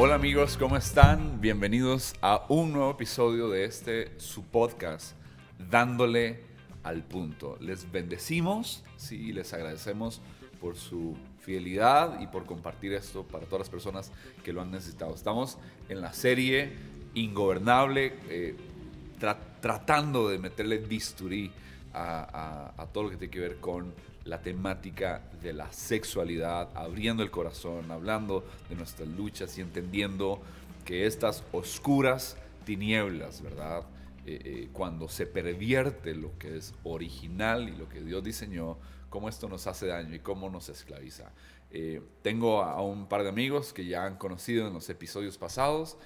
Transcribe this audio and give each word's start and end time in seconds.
Hola 0.00 0.14
amigos, 0.14 0.56
¿cómo 0.56 0.76
están? 0.76 1.40
Bienvenidos 1.40 2.14
a 2.20 2.46
un 2.50 2.72
nuevo 2.72 2.92
episodio 2.92 3.48
de 3.48 3.64
este 3.64 4.12
su 4.20 4.44
podcast, 4.44 5.16
Dándole 5.58 6.44
al 6.84 7.02
Punto. 7.02 7.56
Les 7.60 7.90
bendecimos, 7.90 8.84
sí, 8.96 9.32
les 9.32 9.52
agradecemos 9.52 10.20
por 10.60 10.76
su 10.76 11.16
fidelidad 11.40 12.20
y 12.20 12.28
por 12.28 12.46
compartir 12.46 12.92
esto 12.92 13.24
para 13.24 13.46
todas 13.46 13.62
las 13.62 13.70
personas 13.70 14.12
que 14.44 14.52
lo 14.52 14.62
han 14.62 14.70
necesitado. 14.70 15.12
Estamos 15.16 15.58
en 15.88 16.00
la 16.00 16.12
serie 16.12 16.74
Ingobernable, 17.14 18.14
eh, 18.28 18.54
tratando 19.60 20.28
de 20.28 20.38
meterle 20.38 20.78
bisturí 20.78 21.50
a, 21.92 22.72
a 22.76 22.86
todo 22.86 23.02
lo 23.02 23.10
que 23.10 23.16
tiene 23.16 23.32
que 23.32 23.40
ver 23.40 23.56
con 23.56 23.92
la 24.28 24.40
temática 24.42 25.22
de 25.42 25.52
la 25.52 25.72
sexualidad, 25.72 26.68
abriendo 26.74 27.22
el 27.22 27.30
corazón, 27.30 27.90
hablando 27.90 28.44
de 28.68 28.76
nuestras 28.76 29.08
luchas 29.08 29.56
y 29.58 29.62
entendiendo 29.62 30.40
que 30.84 31.06
estas 31.06 31.42
oscuras 31.52 32.36
tinieblas, 32.64 33.40
¿verdad? 33.40 33.84
Eh, 34.26 34.40
eh, 34.44 34.68
cuando 34.72 35.08
se 35.08 35.26
pervierte 35.26 36.14
lo 36.14 36.36
que 36.38 36.58
es 36.58 36.74
original 36.84 37.68
y 37.68 37.76
lo 37.76 37.88
que 37.88 38.02
Dios 38.02 38.22
diseñó, 38.22 38.76
cómo 39.08 39.30
esto 39.30 39.48
nos 39.48 39.66
hace 39.66 39.86
daño 39.86 40.14
y 40.14 40.18
cómo 40.18 40.50
nos 40.50 40.68
esclaviza. 40.68 41.32
Eh, 41.70 42.02
tengo 42.20 42.62
a 42.62 42.82
un 42.82 43.06
par 43.06 43.22
de 43.22 43.30
amigos 43.30 43.72
que 43.72 43.86
ya 43.86 44.04
han 44.04 44.16
conocido 44.16 44.66
en 44.68 44.74
los 44.74 44.88
episodios 44.90 45.38
pasados. 45.38 45.96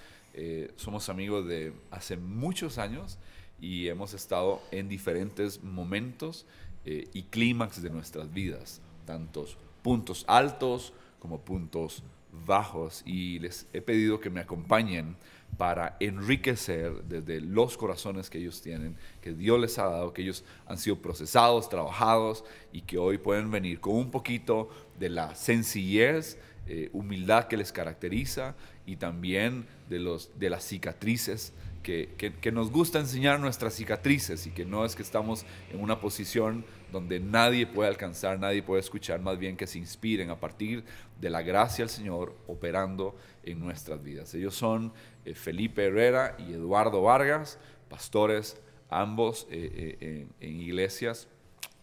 somos 0.77 1.09
amigos 1.11 1.47
de 1.47 1.75
hace 1.91 2.17
muchos 2.17 2.79
años 2.79 3.19
y 3.61 3.89
hemos 3.89 4.15
estado 4.15 4.63
en 4.71 4.89
diferentes 4.89 5.63
momentos 5.63 6.47
eh, 6.85 7.09
y 7.13 7.25
clímax 7.25 7.83
de 7.83 7.91
nuestras 7.91 8.33
vidas, 8.33 8.81
tantos 9.07 9.57
puntos 9.83 10.25
altos 10.29 10.93
como 11.19 11.41
puntos 11.41 12.03
bajos. 12.47 13.03
Y 13.05 13.39
les 13.39 13.67
he 13.73 13.81
pedido 13.81 14.21
que 14.21 14.31
me 14.31 14.41
acompañen 14.41 15.17
para 15.59 15.97
enriquecer 16.01 17.05
desde 17.05 17.41
los 17.41 17.77
corazones 17.77 18.31
que 18.31 18.39
ellos 18.39 18.63
tienen, 18.63 18.97
que 19.21 19.33
Dios 19.33 19.61
les 19.61 19.79
ha 19.79 19.85
dado, 19.85 20.13
que 20.13 20.23
ellos 20.23 20.45
han 20.67 20.79
sido 20.79 20.97
procesados, 20.97 21.69
trabajados 21.69 22.45
y 22.73 22.81
que 22.83 22.99
hoy 22.99 23.19
pueden 23.19 23.51
venir 23.51 23.79
con 23.81 23.95
un 23.95 24.11
poquito 24.11 24.71
de 24.99 25.11
la 25.11 25.35
sencillez, 25.35 26.39
eh, 26.67 26.89
humildad 26.93 27.49
que 27.49 27.57
les 27.57 27.71
caracteriza 27.71 28.55
y 28.87 28.97
también 28.97 29.67
de, 29.91 29.99
los, 29.99 30.31
de 30.39 30.49
las 30.49 30.65
cicatrices 30.65 31.53
que, 31.83 32.53
nos 32.53 32.71
gusta 32.71 32.99
enseñar 32.99 33.41
nuestras 33.41 33.75
cicatrices 33.75 34.47
y 34.47 34.51
que 34.51 34.65
no 34.65 34.85
es 34.85 34.95
que 34.95 35.03
estamos 35.03 35.45
en 35.73 35.81
una 35.81 36.01
posición 36.01 36.65
donde 36.91 37.21
nadie 37.21 37.67
puede 37.67 37.89
alcanzar, 37.89 38.39
nadie 38.39 38.63
puede 38.63 38.81
escuchar, 38.81 39.21
más 39.21 39.39
bien 39.39 39.57
que 39.57 39.67
se 39.67 39.79
inspiren 39.79 40.31
a 40.31 40.39
partir 40.39 40.85
de 41.21 41.31
la 41.31 41.43
gracia 41.43 41.85
del 41.85 41.91
Señor 41.91 42.37
operando 42.47 43.17
en 43.43 43.61
nuestras 43.61 44.03
vidas. 44.03 44.33
Ellos 44.35 44.55
son 44.55 44.93
eh, 45.25 45.35
Felipe 45.35 45.87
Herrera 45.87 46.37
y 46.39 46.53
Eduardo 46.53 47.03
Vargas, 47.03 47.59
pastores 47.89 48.61
ambos 48.89 49.47
eh, 49.51 49.97
eh, 50.01 50.27
en, 50.41 50.61
iglesias, 50.61 51.29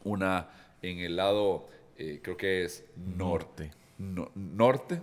una 0.03 0.50
en 0.81 1.00
el 1.00 1.16
lado, 1.17 1.67
creo 1.97 2.38
que 2.38 2.63
es 2.63 2.86
norte 2.95 3.19
norte, 3.66 3.78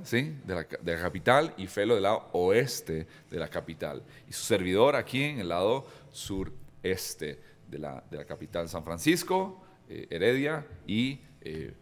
¿sí? 0.02 0.36
De 0.44 0.54
la, 0.54 1.00
capital 1.00 1.52
y 1.58 1.66
Felo 1.66 1.94
del 1.94 2.04
lado 2.04 2.28
oeste 2.32 3.06
de 3.30 3.38
la 3.38 3.48
capital. 3.48 4.02
Y 4.28 4.32
su 4.32 4.44
servidor 4.44 4.96
aquí 4.96 5.22
en 5.22 5.40
el 5.40 5.48
lado 5.48 5.86
sureste 6.10 7.40
de 7.68 7.78
la, 7.78 8.02
de 8.10 8.16
la 8.16 8.24
capital, 8.24 8.68
San 8.68 8.84
Francisco, 8.84 9.62
eh, 9.88 10.06
Heredia 10.10 10.66
y 10.86 11.20
eh, 11.42 11.74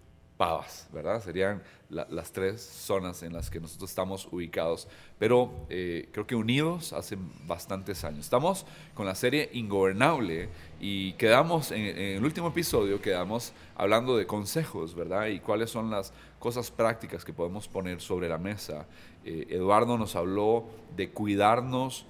¿verdad? 0.92 1.22
Serían 1.22 1.62
las 1.88 2.32
tres 2.32 2.60
zonas 2.60 3.22
en 3.22 3.32
las 3.32 3.50
que 3.50 3.60
nosotros 3.60 3.90
estamos 3.90 4.28
ubicados, 4.30 4.88
pero 5.18 5.66
eh, 5.68 6.08
creo 6.12 6.26
que 6.26 6.34
unidos 6.34 6.92
hace 6.92 7.16
bastantes 7.46 8.04
años. 8.04 8.20
Estamos 8.24 8.66
con 8.94 9.06
la 9.06 9.14
serie 9.14 9.48
Ingobernable 9.52 10.48
y 10.80 11.12
quedamos, 11.14 11.70
en, 11.70 11.82
el 11.82 12.24
último 12.24 12.48
episodio, 12.48 13.00
quedamos 13.00 13.52
hablando 13.76 14.16
de 14.16 14.26
consejos, 14.26 14.94
¿verdad? 14.94 15.28
Y 15.28 15.40
cuáles 15.40 15.70
son 15.70 15.90
las 15.90 16.12
cosas 16.38 16.70
prácticas 16.70 17.24
que 17.24 17.32
podemos 17.32 17.68
poner 17.68 18.00
sobre 18.00 18.28
la 18.28 18.38
mesa. 18.38 18.86
Eh, 19.24 19.46
Eduardo 19.50 19.96
nos 19.96 20.16
habló 20.16 20.66
de 20.96 21.10
cuidarnos 21.10 22.06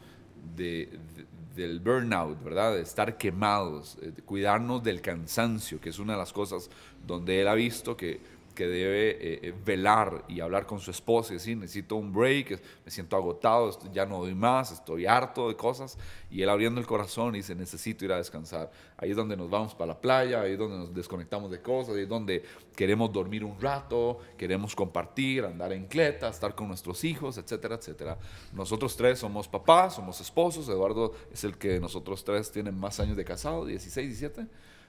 del 1.54 1.80
burnout, 1.80 2.42
¿verdad? 2.42 2.74
De 2.74 2.82
estar 2.82 3.16
quemados, 3.16 3.96
de 4.00 4.22
cuidarnos 4.22 4.82
del 4.82 5.00
cansancio, 5.00 5.80
que 5.80 5.90
es 5.90 5.98
una 5.98 6.14
de 6.14 6.18
las 6.18 6.32
cosas 6.32 6.70
donde 7.06 7.40
él 7.40 7.48
ha 7.48 7.54
visto 7.54 7.96
que 7.96 8.20
que 8.54 8.66
debe 8.66 9.10
eh, 9.10 9.40
eh, 9.42 9.54
velar 9.64 10.24
y 10.28 10.40
hablar 10.40 10.66
con 10.66 10.80
su 10.80 10.90
esposa 10.90 11.32
y 11.32 11.36
decir, 11.36 11.56
necesito 11.56 11.96
un 11.96 12.12
break, 12.12 12.60
me 12.84 12.90
siento 12.90 13.16
agotado, 13.16 13.78
ya 13.92 14.06
no 14.06 14.18
doy 14.18 14.34
más, 14.34 14.72
estoy 14.72 15.06
harto 15.06 15.48
de 15.48 15.56
cosas. 15.56 15.98
Y 16.30 16.42
él 16.42 16.48
abriendo 16.48 16.80
el 16.80 16.86
corazón 16.86 17.34
y 17.34 17.38
dice, 17.38 17.54
necesito 17.54 18.04
ir 18.04 18.12
a 18.12 18.16
descansar. 18.16 18.70
Ahí 18.96 19.10
es 19.10 19.16
donde 19.16 19.36
nos 19.36 19.50
vamos 19.50 19.74
para 19.74 19.88
la 19.88 20.00
playa, 20.00 20.40
ahí 20.40 20.52
es 20.52 20.58
donde 20.58 20.78
nos 20.78 20.94
desconectamos 20.94 21.50
de 21.50 21.60
cosas, 21.60 21.96
ahí 21.96 22.02
es 22.02 22.08
donde 22.08 22.44
queremos 22.74 23.12
dormir 23.12 23.44
un 23.44 23.60
rato, 23.60 24.18
queremos 24.36 24.74
compartir, 24.74 25.44
andar 25.44 25.72
en 25.72 25.86
cleta, 25.86 26.28
estar 26.28 26.54
con 26.54 26.68
nuestros 26.68 27.04
hijos, 27.04 27.38
etcétera, 27.38 27.76
etcétera. 27.76 28.18
Nosotros 28.52 28.96
tres 28.96 29.18
somos 29.18 29.48
papás, 29.48 29.96
somos 29.96 30.20
esposos. 30.20 30.68
Eduardo 30.68 31.12
es 31.32 31.44
el 31.44 31.58
que 31.58 31.80
nosotros 31.80 32.24
tres 32.24 32.50
tienen 32.50 32.78
más 32.78 33.00
años 33.00 33.16
de 33.16 33.24
casado, 33.24 33.66
16, 33.66 34.08
17, 34.08 34.46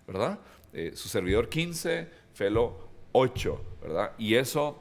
¿verdad? 0.07 0.39
Eh, 0.73 0.91
su 0.95 1.09
servidor 1.09 1.49
15, 1.49 2.09
Felo 2.33 2.94
8, 3.17 3.61
¿verdad? 3.81 4.11
Y 4.17 4.35
eso 4.35 4.77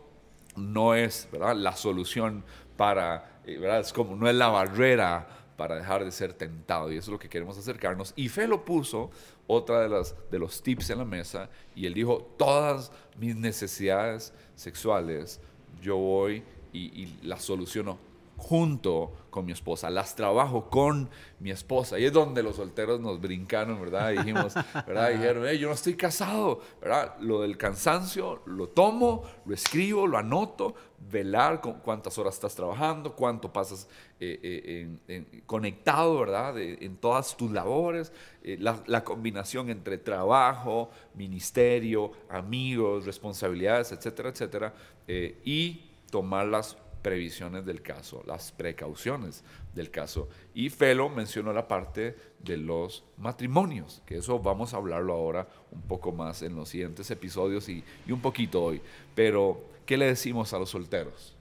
no 0.56 0.94
es, 0.96 1.28
¿verdad? 1.30 1.54
La 1.54 1.76
solución 1.76 2.44
para, 2.76 3.40
eh, 3.46 3.56
¿verdad? 3.58 3.80
Es 3.80 3.92
como, 3.92 4.16
no 4.16 4.28
es 4.28 4.34
la 4.34 4.48
barrera 4.48 5.28
para 5.56 5.76
dejar 5.76 6.04
de 6.04 6.10
ser 6.10 6.32
tentado 6.32 6.90
y 6.90 6.96
eso 6.96 7.10
es 7.10 7.12
lo 7.12 7.18
que 7.18 7.28
queremos 7.28 7.56
acercarnos. 7.56 8.12
Y 8.16 8.28
Fe 8.28 8.48
lo 8.48 8.64
puso 8.64 9.12
otra 9.46 9.82
de, 9.82 9.88
las, 9.88 10.16
de 10.32 10.38
los 10.40 10.60
tips 10.62 10.90
en 10.90 10.98
la 10.98 11.04
mesa 11.04 11.48
y 11.76 11.86
él 11.86 11.94
dijo, 11.94 12.28
todas 12.36 12.90
mis 13.18 13.36
necesidades 13.36 14.32
sexuales 14.56 15.40
yo 15.80 15.96
voy 15.96 16.42
y, 16.72 17.02
y 17.02 17.18
las 17.22 17.42
soluciono 17.42 17.98
junto 18.44 19.10
con 19.30 19.46
mi 19.46 19.52
esposa, 19.52 19.88
las 19.88 20.14
trabajo 20.14 20.68
con 20.68 21.08
mi 21.40 21.50
esposa. 21.50 21.98
Y 21.98 22.04
es 22.04 22.12
donde 22.12 22.42
los 22.42 22.56
solteros 22.56 23.00
nos 23.00 23.18
brincaron, 23.18 23.80
¿verdad? 23.80 24.10
dijimos, 24.10 24.52
¿verdad? 24.86 25.10
dijeron, 25.12 25.46
yo 25.56 25.68
no 25.68 25.74
estoy 25.74 25.94
casado, 25.94 26.60
¿verdad? 26.78 27.16
Lo 27.20 27.40
del 27.40 27.56
cansancio 27.56 28.42
lo 28.44 28.68
tomo, 28.68 29.22
lo 29.46 29.54
escribo, 29.54 30.06
lo 30.06 30.18
anoto, 30.18 30.74
velar 31.10 31.62
con 31.62 31.80
cuántas 31.80 32.18
horas 32.18 32.34
estás 32.34 32.54
trabajando, 32.54 33.16
cuánto 33.16 33.50
pasas 33.50 33.88
eh, 34.20 34.98
eh, 35.08 35.42
conectado, 35.46 36.18
¿verdad? 36.18 36.58
en 36.58 36.96
todas 36.98 37.34
tus 37.38 37.50
labores, 37.50 38.12
eh, 38.42 38.58
la, 38.60 38.78
la, 38.86 39.04
combinación 39.04 39.70
entre 39.70 39.96
trabajo, 39.96 40.90
ministerio, 41.14 42.12
amigos, 42.28 43.06
responsabilidades, 43.06 43.90
etcétera, 43.92 44.28
etcétera, 44.28 44.74
y 45.08 45.90
tomarlas 46.10 46.76
previsiones 47.04 47.66
del 47.66 47.82
caso, 47.82 48.24
las 48.26 48.50
precauciones 48.50 49.44
del 49.74 49.90
caso. 49.90 50.26
Y 50.54 50.70
Felo 50.70 51.10
mencionó 51.10 51.52
la 51.52 51.68
parte 51.68 52.16
de 52.38 52.56
los 52.56 53.04
matrimonios, 53.18 54.00
que 54.06 54.16
eso 54.16 54.38
vamos 54.38 54.72
a 54.72 54.78
hablarlo 54.78 55.12
ahora 55.12 55.46
un 55.70 55.82
poco 55.82 56.12
más 56.12 56.40
en 56.40 56.56
los 56.56 56.70
siguientes 56.70 57.10
episodios 57.10 57.68
y, 57.68 57.84
un 58.08 58.22
poquito 58.22 58.64
hoy. 58.64 58.80
Pero, 59.14 59.60
¿qué 59.84 59.98
le 59.98 60.06
decimos 60.06 60.54
a 60.54 60.58
los 60.58 60.70
solteros? 60.70 61.34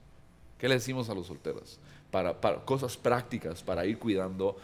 ¿Qué 0.58 0.68
le 0.68 0.74
decimos 0.74 1.08
a 1.08 1.14
los 1.14 1.28
solteros? 1.28 1.80
Para, 2.10 2.34
cosas 2.66 2.98
prácticas, 2.98 3.62
para 3.62 3.86
ir 3.86 3.98
cuidando 3.98 4.58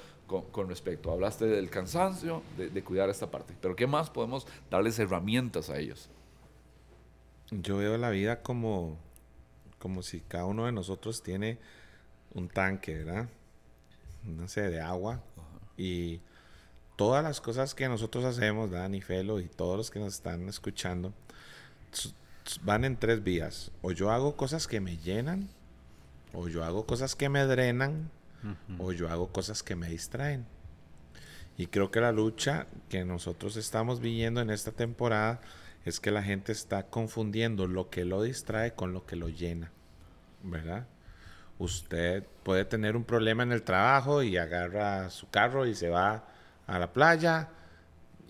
con, 0.52 0.68
respecto. 0.68 1.10
Hablaste 1.10 1.46
del 1.46 1.70
cansancio, 1.70 2.42
de 2.58 2.84
cuidar 2.84 3.08
esta 3.08 3.30
parte, 3.30 3.54
pero 3.58 3.74
¿qué 3.74 3.86
más 3.86 4.10
podemos 4.10 4.46
darles 4.70 4.98
herramientas 4.98 5.70
a 5.70 5.78
ellos? 5.78 6.10
Yo 7.50 7.78
veo 7.78 7.96
la 7.96 8.10
vida 8.10 8.42
como 8.42 8.98
como 9.80 10.02
si 10.02 10.20
cada 10.20 10.44
uno 10.44 10.66
de 10.66 10.72
nosotros 10.72 11.22
tiene 11.22 11.58
un 12.34 12.48
tanque, 12.48 12.98
¿verdad? 12.98 13.28
No 14.22 14.46
sé, 14.46 14.70
de 14.70 14.80
agua. 14.80 15.20
Y 15.76 16.20
todas 16.96 17.24
las 17.24 17.40
cosas 17.40 17.74
que 17.74 17.88
nosotros 17.88 18.24
hacemos, 18.24 18.70
Dani, 18.70 19.00
Felo 19.00 19.40
y 19.40 19.48
todos 19.48 19.76
los 19.76 19.90
que 19.90 19.98
nos 19.98 20.14
están 20.14 20.48
escuchando, 20.48 21.12
van 22.62 22.84
en 22.84 22.96
tres 22.96 23.24
vías. 23.24 23.72
O 23.80 23.90
yo 23.90 24.10
hago 24.10 24.36
cosas 24.36 24.66
que 24.66 24.80
me 24.80 24.98
llenan, 24.98 25.48
o 26.34 26.48
yo 26.48 26.62
hago 26.62 26.86
cosas 26.86 27.16
que 27.16 27.28
me 27.28 27.44
drenan, 27.44 28.10
o 28.78 28.92
yo 28.92 29.08
hago 29.08 29.28
cosas 29.32 29.62
que 29.62 29.76
me 29.76 29.88
distraen. 29.88 30.46
Y 31.56 31.66
creo 31.66 31.90
que 31.90 32.00
la 32.00 32.12
lucha 32.12 32.66
que 32.88 33.04
nosotros 33.04 33.56
estamos 33.56 34.00
viviendo 34.00 34.40
en 34.40 34.50
esta 34.50 34.72
temporada 34.72 35.40
es 35.84 36.00
que 36.00 36.10
la 36.10 36.22
gente 36.22 36.52
está 36.52 36.84
confundiendo 36.84 37.66
lo 37.66 37.90
que 37.90 38.04
lo 38.04 38.22
distrae 38.22 38.74
con 38.74 38.92
lo 38.92 39.06
que 39.06 39.16
lo 39.16 39.28
llena, 39.28 39.70
¿verdad? 40.42 40.86
Usted 41.58 42.24
puede 42.42 42.64
tener 42.64 42.96
un 42.96 43.04
problema 43.04 43.42
en 43.42 43.52
el 43.52 43.62
trabajo 43.62 44.22
y 44.22 44.36
agarra 44.36 45.10
su 45.10 45.28
carro 45.30 45.66
y 45.66 45.74
se 45.74 45.88
va 45.88 46.24
a 46.66 46.78
la 46.78 46.92
playa 46.92 47.48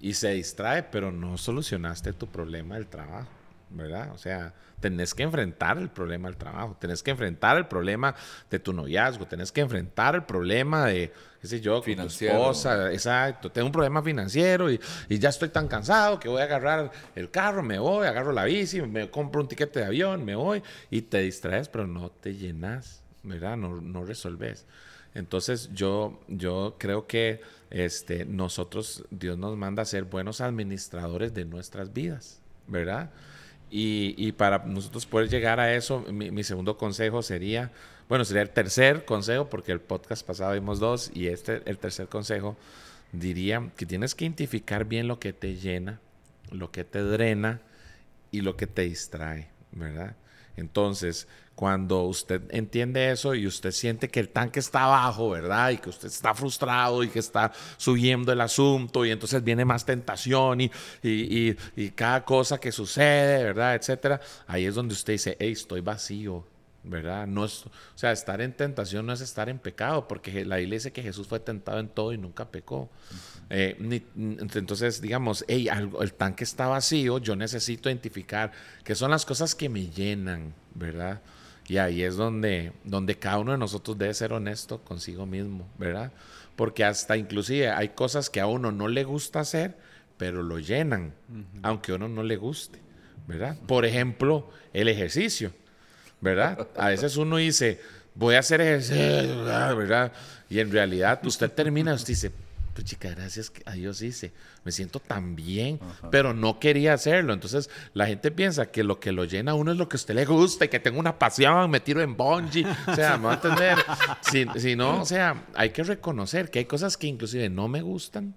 y 0.01 0.15
se 0.15 0.31
distrae, 0.31 0.83
pero 0.83 1.13
no 1.13 1.37
solucionaste 1.37 2.13
tu 2.13 2.27
problema 2.27 2.75
del 2.77 2.87
trabajo. 2.87 3.40
¿Verdad? 3.71 4.13
O 4.13 4.19
sea, 4.19 4.53
tenés 4.81 5.15
que 5.15 5.23
enfrentar 5.23 5.79
el 5.79 5.89
problema 5.89 6.29
del 6.29 6.37
trabajo, 6.37 6.77
tenés 6.81 7.03
que 7.03 7.13
enfrentar 7.13 7.57
el 7.57 7.67
problema 7.67 8.15
de 8.51 8.59
tu 8.59 8.73
noviazgo, 8.73 9.27
tenés 9.27 9.53
que 9.53 9.61
enfrentar 9.61 10.15
el 10.15 10.25
problema 10.25 10.87
de, 10.87 11.13
qué 11.41 11.47
sé 11.47 11.61
yo, 11.61 11.83
con 11.83 11.95
tu 11.95 12.03
esposa, 12.03 12.93
exacto, 12.93 13.51
tengo 13.51 13.67
un 13.67 13.73
problema 13.73 14.03
financiero 14.03 14.71
y, 14.71 14.81
y, 15.09 15.19
ya 15.19 15.29
estoy 15.29 15.51
tan 15.51 15.69
cansado 15.69 16.19
que 16.19 16.29
voy 16.29 16.41
a 16.41 16.45
agarrar 16.45 16.91
el 17.15 17.31
carro, 17.31 17.63
me 17.63 17.79
voy, 17.79 18.07
agarro 18.07 18.33
la 18.33 18.45
bici, 18.45 18.83
me 18.83 19.11
compro 19.11 19.41
un 19.41 19.49
tiquete 19.49 19.81
de 19.81 19.87
avión, 19.87 20.25
me 20.25 20.35
voy 20.35 20.63
y 20.91 21.03
te 21.03 21.19
distraes, 21.19 21.69
pero 21.69 21.87
no 21.87 22.11
te 22.11 22.35
llenas, 22.35 23.03
¿verdad? 23.23 23.57
No, 23.57 23.81
no 23.81 24.05
resolves. 24.05 24.67
Entonces 25.15 25.71
yo, 25.73 26.21
yo 26.29 26.77
creo 26.79 27.07
que 27.07 27.41
este, 27.71 28.25
nosotros, 28.25 29.05
Dios 29.11 29.39
nos 29.39 29.57
manda 29.57 29.83
a 29.83 29.87
ser 29.87 30.05
buenos 30.05 30.41
administradores 30.41 31.35
de 31.35 31.45
nuestras 31.45 31.93
vidas, 31.93 32.41
¿verdad? 32.67 33.11
Y, 33.73 34.33
para 34.33 34.59
nosotros 34.59 35.07
poder 35.07 35.29
llegar 35.29 35.61
a 35.61 35.75
eso, 35.75 36.05
mi, 36.11 36.43
segundo 36.43 36.77
consejo 36.77 37.23
sería, 37.23 37.71
bueno, 38.09 38.25
sería 38.25 38.43
el 38.43 38.51
tercer 38.51 39.05
consejo, 39.05 39.49
porque 39.49 39.71
el 39.71 39.81
podcast 39.81 40.27
pasado 40.27 40.55
vimos 40.55 40.81
dos, 40.81 41.11
y 41.15 41.29
este, 41.29 41.63
el 41.67 41.79
tercer 41.79 42.09
consejo, 42.09 42.57
diría 43.13 43.71
que 43.77 43.87
tienes 43.87 44.15
que 44.15 44.25
identificar 44.25 44.87
bien 44.87 45.07
lo 45.07 45.21
que 45.21 45.33
te 45.33 45.55
llena, 45.55 46.01
lo 46.51 46.73
que 46.73 46.83
te 46.83 47.01
drena 47.01 47.61
y 48.33 48.41
lo 48.41 48.57
que 48.57 48.67
te 48.67 48.83
distrae, 48.83 49.49
¿verdad? 49.73 50.17
Entonces, 50.61 51.27
cuando 51.55 52.05
usted 52.05 52.43
entiende 52.51 53.11
eso 53.11 53.35
y 53.35 53.47
usted 53.47 53.71
siente 53.71 54.09
que 54.09 54.21
el 54.21 54.31
tanque 54.31 54.61
está 54.61 54.85
abajo, 54.85 55.31
¿verdad? 55.31 55.71
Y 55.71 55.79
que 55.79 55.91
usted 55.91 56.09
está 56.09 56.35
frustrado 56.35 57.03
y 57.03 57.09
que 57.09 57.19
está 57.19 57.53
subiendo 57.77 58.33
el 58.33 58.41
asunto 58.41 59.05
y 59.05 59.11
entonces 59.11 59.45
viene 59.45 59.65
más 59.65 59.85
tentación 59.85 60.63
y, 60.63 60.71
y, 61.03 61.57
y, 61.77 61.91
cada 61.91 62.25
cosa 62.25 62.59
que 62.59 62.73
sucede, 62.73 63.45
¿verdad? 63.45 63.75
Etcétera. 63.75 64.21
Ahí 64.47 64.65
es 64.65 64.75
donde 64.75 64.95
usted 64.95 65.13
dice, 65.13 65.37
hey, 65.39 65.53
estoy 65.53 65.83
vacío, 65.83 66.47
¿verdad? 66.83 67.27
No 67.27 67.45
es, 67.45 67.67
o 67.67 67.71
sea, 67.95 68.13
estar 68.13 68.41
en 68.41 68.53
tentación 68.53 69.07
no 69.07 69.13
es 69.13 69.21
estar 69.21 69.49
en 69.49 69.59
pecado, 69.59 70.09
porque 70.09 70.45
la 70.45 70.57
Biblia 70.57 70.77
dice 70.77 70.93
que 70.93 71.03
Jesús 71.03 71.27
fue 71.27 71.41
tentado 71.41 71.79
en 71.79 71.89
todo 71.89 72.13
y 72.13 72.19
nunca 72.19 72.51
pecó. 72.51 72.91
Eh, 73.51 74.03
entonces, 74.17 75.01
digamos, 75.01 75.45
hey, 75.49 75.69
el 76.01 76.15
tanque 76.15 76.45
está 76.45 76.69
vacío, 76.69 77.19
yo 77.19 77.37
necesito 77.37 77.89
identificar 77.89 78.53
qué 78.85 78.95
son 78.95 79.11
las 79.11 79.27
cosas 79.27 79.55
que 79.55 79.69
me 79.69 79.87
llenan, 79.89 80.55
¿verdad? 80.75 81.21
Y 81.67 81.79
ahí 81.79 82.03
es 82.03 82.17
donde, 82.17 82.73
donde 82.85 83.17
cada 83.17 83.39
uno 83.39 83.53
de 83.53 83.59
nosotros 83.59 83.97
debe 83.97 84.15
ser 84.15 84.33
honesto 84.33 84.83
consigo 84.83 85.27
mismo, 85.27 85.69
¿verdad? 85.79 86.13
Porque 86.57 86.85
hasta 86.85 87.17
inclusive 87.17 87.71
hay 87.71 87.91
cosas 87.91 88.29
que 88.29 88.41
a 88.41 88.47
uno 88.47 88.73
no 88.73 88.89
le 88.89 89.05
gusta 89.05 89.41
hacer, 89.41 89.77
pero 90.17 90.43
lo 90.43 90.59
llenan, 90.59 91.15
aunque 91.63 91.93
a 91.93 91.95
uno 91.95 92.09
no 92.09 92.23
le 92.23 92.37
guste, 92.37 92.81
¿verdad? 93.27 93.57
Por 93.67 93.85
ejemplo, 93.85 94.51
el 94.73 94.89
ejercicio, 94.89 95.53
¿verdad? 96.21 96.69
A 96.77 96.89
veces 96.89 97.17
uno 97.17 97.37
dice, 97.37 97.81
voy 98.15 98.35
a 98.35 98.41
hacer 98.41 98.61
ejercicio, 98.61 99.45
¿verdad? 99.45 100.13
Y 100.49 100.61
en 100.61 100.71
realidad 100.71 101.21
usted 101.25 101.51
termina, 101.51 101.95
usted 101.95 102.09
dice, 102.09 102.33
pues 102.75 102.85
chica, 102.85 103.11
gracias 103.11 103.53
a 103.65 103.73
Dios 103.73 104.01
hice, 104.01 104.33
me 104.65 104.71
siento 104.73 105.01
tan 105.01 105.35
bien, 105.35 105.81
pero 106.11 106.35
no 106.35 106.61
quería 106.61 106.95
hacerlo. 106.95 107.33
Entonces 107.33 107.69
la 107.95 108.07
gente 108.07 108.31
piensa 108.31 108.67
que 108.67 108.85
lo 108.85 109.01
que 109.01 109.13
lo 109.13 109.25
llena 109.25 109.53
a 109.53 109.55
uno 109.55 109.73
es 109.73 109.79
lo 109.79 109.89
que 109.89 109.97
a 109.97 109.99
usted 109.99 110.15
le 110.15 110.25
gusta 110.25 110.65
y 110.65 110.69
que 110.69 110.79
tengo 110.79 111.01
una 111.01 111.19
pasión, 111.19 111.71
me 111.71 111.81
tiro 111.81 112.01
en 112.01 112.17
bungee, 112.17 112.65
o 112.87 112.95
sea, 112.95 113.17
me 113.17 113.25
va 113.25 113.33
a 113.33 113.35
entender. 113.35 113.79
Si, 114.57 114.77
no, 114.77 115.03
o 115.03 115.05
sea, 115.05 115.45
hay 115.55 115.71
que 115.71 115.83
reconocer 115.83 116.51
que 116.51 116.61
hay 116.61 116.65
cosas 116.67 116.97
que 116.97 117.07
inclusive 117.07 117.49
no 117.49 117.67
me 117.69 117.83
gustan, 117.83 118.35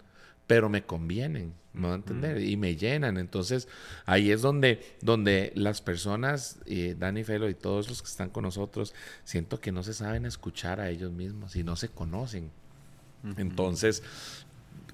pero 0.47 0.69
me 0.69 0.83
convienen, 0.83 1.53
¿me 1.73 1.87
va 1.87 1.93
a 1.93 1.97
entender? 1.97 2.41
Y 2.41 2.57
me 2.57 2.75
llenan. 2.75 3.17
Entonces, 3.17 3.67
ahí 4.05 4.31
es 4.31 4.41
donde, 4.41 4.97
donde 5.01 5.51
las 5.55 5.81
personas, 5.81 6.59
y 6.65 6.93
Dani 6.93 7.23
Felo 7.23 7.49
y 7.49 7.55
todos 7.55 7.89
los 7.89 8.01
que 8.01 8.09
están 8.09 8.29
con 8.29 8.43
nosotros, 8.43 8.93
siento 9.23 9.59
que 9.59 9.71
no 9.71 9.83
se 9.83 9.93
saben 9.93 10.25
escuchar 10.25 10.79
a 10.79 10.89
ellos 10.89 11.11
mismos 11.11 11.55
y 11.55 11.63
no 11.63 11.75
se 11.75 11.89
conocen. 11.89 12.51
Entonces, 13.37 14.03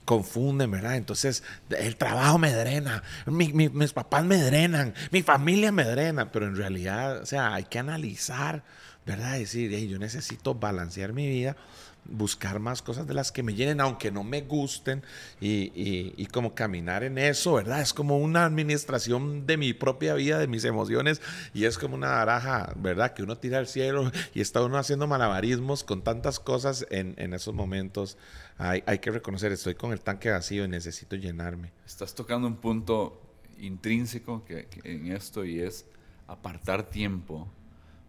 confunden, 0.05 0.69
¿verdad? 0.69 0.97
Entonces, 0.97 1.43
el 1.69 1.95
trabajo 1.95 2.37
me 2.37 2.53
drena, 2.53 3.03
mis 3.25 3.93
papás 3.93 4.23
me 4.23 4.37
drenan, 4.37 4.93
mi 5.11 5.23
familia 5.23 5.71
me 5.71 5.83
drena, 5.83 6.31
pero 6.31 6.47
en 6.47 6.55
realidad, 6.55 7.21
o 7.21 7.25
sea, 7.25 7.53
hay 7.55 7.63
que 7.63 7.79
analizar, 7.79 8.63
¿verdad? 9.05 9.39
Decir, 9.39 9.71
yo 9.87 9.97
necesito 9.97 10.53
balancear 10.53 11.13
mi 11.13 11.27
vida 11.27 11.57
buscar 12.05 12.59
más 12.59 12.81
cosas 12.81 13.07
de 13.07 13.13
las 13.13 13.31
que 13.31 13.43
me 13.43 13.53
llenen, 13.53 13.81
aunque 13.81 14.11
no 14.11 14.23
me 14.23 14.41
gusten, 14.41 15.03
y, 15.39 16.25
como 16.27 16.55
caminar 16.55 17.03
en 17.03 17.17
eso, 17.17 17.53
¿verdad? 17.53 17.81
Es 17.81 17.93
como 17.93 18.17
una 18.17 18.45
administración 18.45 19.45
de 19.45 19.57
mi 19.57 19.73
propia 19.73 20.13
vida, 20.13 20.39
de 20.39 20.47
mis 20.47 20.63
emociones, 20.63 21.21
y 21.53 21.65
es 21.65 21.77
como 21.77 21.95
una 21.95 22.09
baraja, 22.09 22.73
¿verdad? 22.77 23.13
Que 23.13 23.23
uno 23.23 23.37
tira 23.37 23.57
al 23.57 23.67
cielo 23.67 24.11
y 24.33 24.41
está 24.41 24.63
uno 24.63 24.77
haciendo 24.77 25.07
malabarismos 25.07 25.83
con 25.83 26.03
tantas 26.03 26.39
cosas 26.39 26.85
en, 26.89 27.33
esos 27.33 27.53
momentos. 27.53 28.17
Hay, 28.57 28.83
hay 28.85 28.99
que 28.99 29.11
reconocer, 29.11 29.51
estoy 29.51 29.75
con 29.75 29.91
el 29.91 30.01
tanque 30.01 30.29
vacío 30.29 30.65
y 30.65 30.67
necesito 30.67 31.15
llenarme. 31.15 31.71
Estás 31.85 32.15
tocando 32.15 32.47
un 32.47 32.57
punto 32.57 33.21
intrínseco 33.59 34.43
que, 34.45 34.67
en 34.83 35.11
esto 35.11 35.45
y 35.45 35.59
es 35.59 35.85
apartar 36.27 36.89
tiempo 36.89 37.47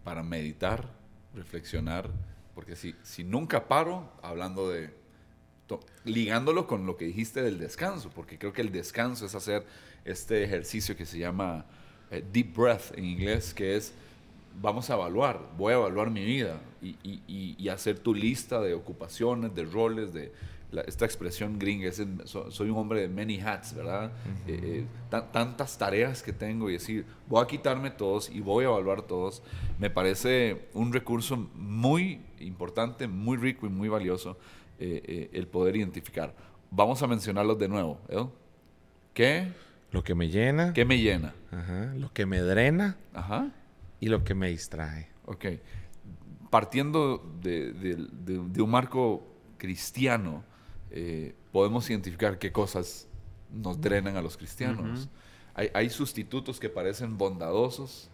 para 0.04 0.22
meditar, 0.22 0.90
reflexionar 1.34 2.10
porque 2.55 2.76
si, 2.76 2.94
si 3.02 3.25
nunca 3.25 3.69
paro, 3.69 4.11
hablando 4.23 4.69
de, 4.69 4.91
ligándolo 6.05 6.67
con 6.67 6.87
lo 6.87 6.97
que 6.97 7.05
dijiste 7.05 7.43
del 7.43 7.58
descanso, 7.58 8.11
porque 8.14 8.38
creo 8.38 8.52
que 8.52 8.62
el 8.62 8.73
descanso 8.73 9.26
es 9.26 9.35
hacer 9.35 9.64
este 10.05 10.43
ejercicio 10.43 10.97
que 10.97 11.06
se 11.06 11.19
llama 11.19 11.67
eh, 12.11 12.25
deep 12.32 12.56
breath 12.56 12.97
en 12.97 13.05
inglés, 13.05 13.55
que 13.55 13.76
es, 13.76 13.93
vamos 14.61 14.91
a 14.91 14.94
evaluar, 14.94 15.41
voy 15.56 15.73
a 15.73 15.76
evaluar 15.76 16.11
mi 16.11 16.25
vida 16.25 16.61
y, 16.82 16.97
y, 17.02 17.56
y 17.58 17.69
hacer 17.69 17.99
tu 17.99 18.14
lista 18.14 18.61
de 18.61 18.75
ocupaciones, 18.75 19.55
de 19.55 19.64
roles, 19.64 20.12
de, 20.12 20.32
esta 20.87 21.05
expresión 21.05 21.58
gringa, 21.58 21.88
es 21.88 22.02
soy 22.25 22.70
un 22.70 22.76
hombre 22.76 23.00
de 23.00 23.08
many 23.08 23.40
hats, 23.40 23.75
¿verdad? 23.75 24.12
Eh, 24.46 24.87
eh, 25.11 25.20
tantas 25.32 25.76
tareas 25.78 26.22
que 26.22 26.32
tengo 26.32 26.70
y 26.70 26.75
decir, 26.75 27.06
voy 27.28 27.43
a 27.43 27.46
quitarme 27.46 27.90
todos 27.90 28.31
y 28.31 28.40
voy 28.40 28.64
a 28.64 28.69
evaluar 28.69 29.02
todos, 29.02 29.43
me 29.78 29.90
parece 29.90 30.69
un 30.75 30.93
recurso 30.93 31.37
muy 31.55 32.20
importante, 32.38 33.08
muy 33.08 33.37
rico 33.37 33.67
y 33.67 33.70
muy 33.70 33.88
valioso 33.88 34.38
eh, 34.78 35.31
el 35.32 35.46
poder 35.46 35.76
identificar. 35.76 36.34
Vamos 36.70 37.02
a 37.02 37.06
mencionarlos 37.06 37.58
de 37.58 37.69
nuevo, 37.69 38.00
¿eh? 38.08 38.26
¿Qué? 39.12 39.49
Lo 39.90 40.05
que 40.05 40.14
me 40.14 40.28
llena. 40.28 40.73
¿Qué 40.73 40.84
me 40.84 40.99
llena? 40.99 41.34
Ajá. 41.50 41.93
Lo 41.96 42.12
que 42.12 42.26
me 42.26 42.40
drena. 42.40 42.96
Ajá. 43.12 43.50
Y 43.99 44.06
lo 44.06 44.23
que 44.23 44.34
me 44.34 44.49
distrae. 44.49 45.09
Ok. 45.26 45.47
Partiendo 46.49 47.37
de, 47.42 47.73
de 47.73 48.62
un 48.62 48.71
marco 48.71 49.26
cristiano, 49.59 50.44
eh, 50.90 51.35
podemos 51.52 51.88
identificar 51.88 52.38
qué 52.38 52.52
cosas 52.52 53.06
nos 53.52 53.80
drenan 53.80 54.16
a 54.16 54.23
los 54.23 54.37
cristianos. 54.37 55.09
hay, 55.54 55.90
sustitutos 55.90 56.59
que 56.59 56.68
parecen 56.68 57.18
bondadosos, 57.18 58.09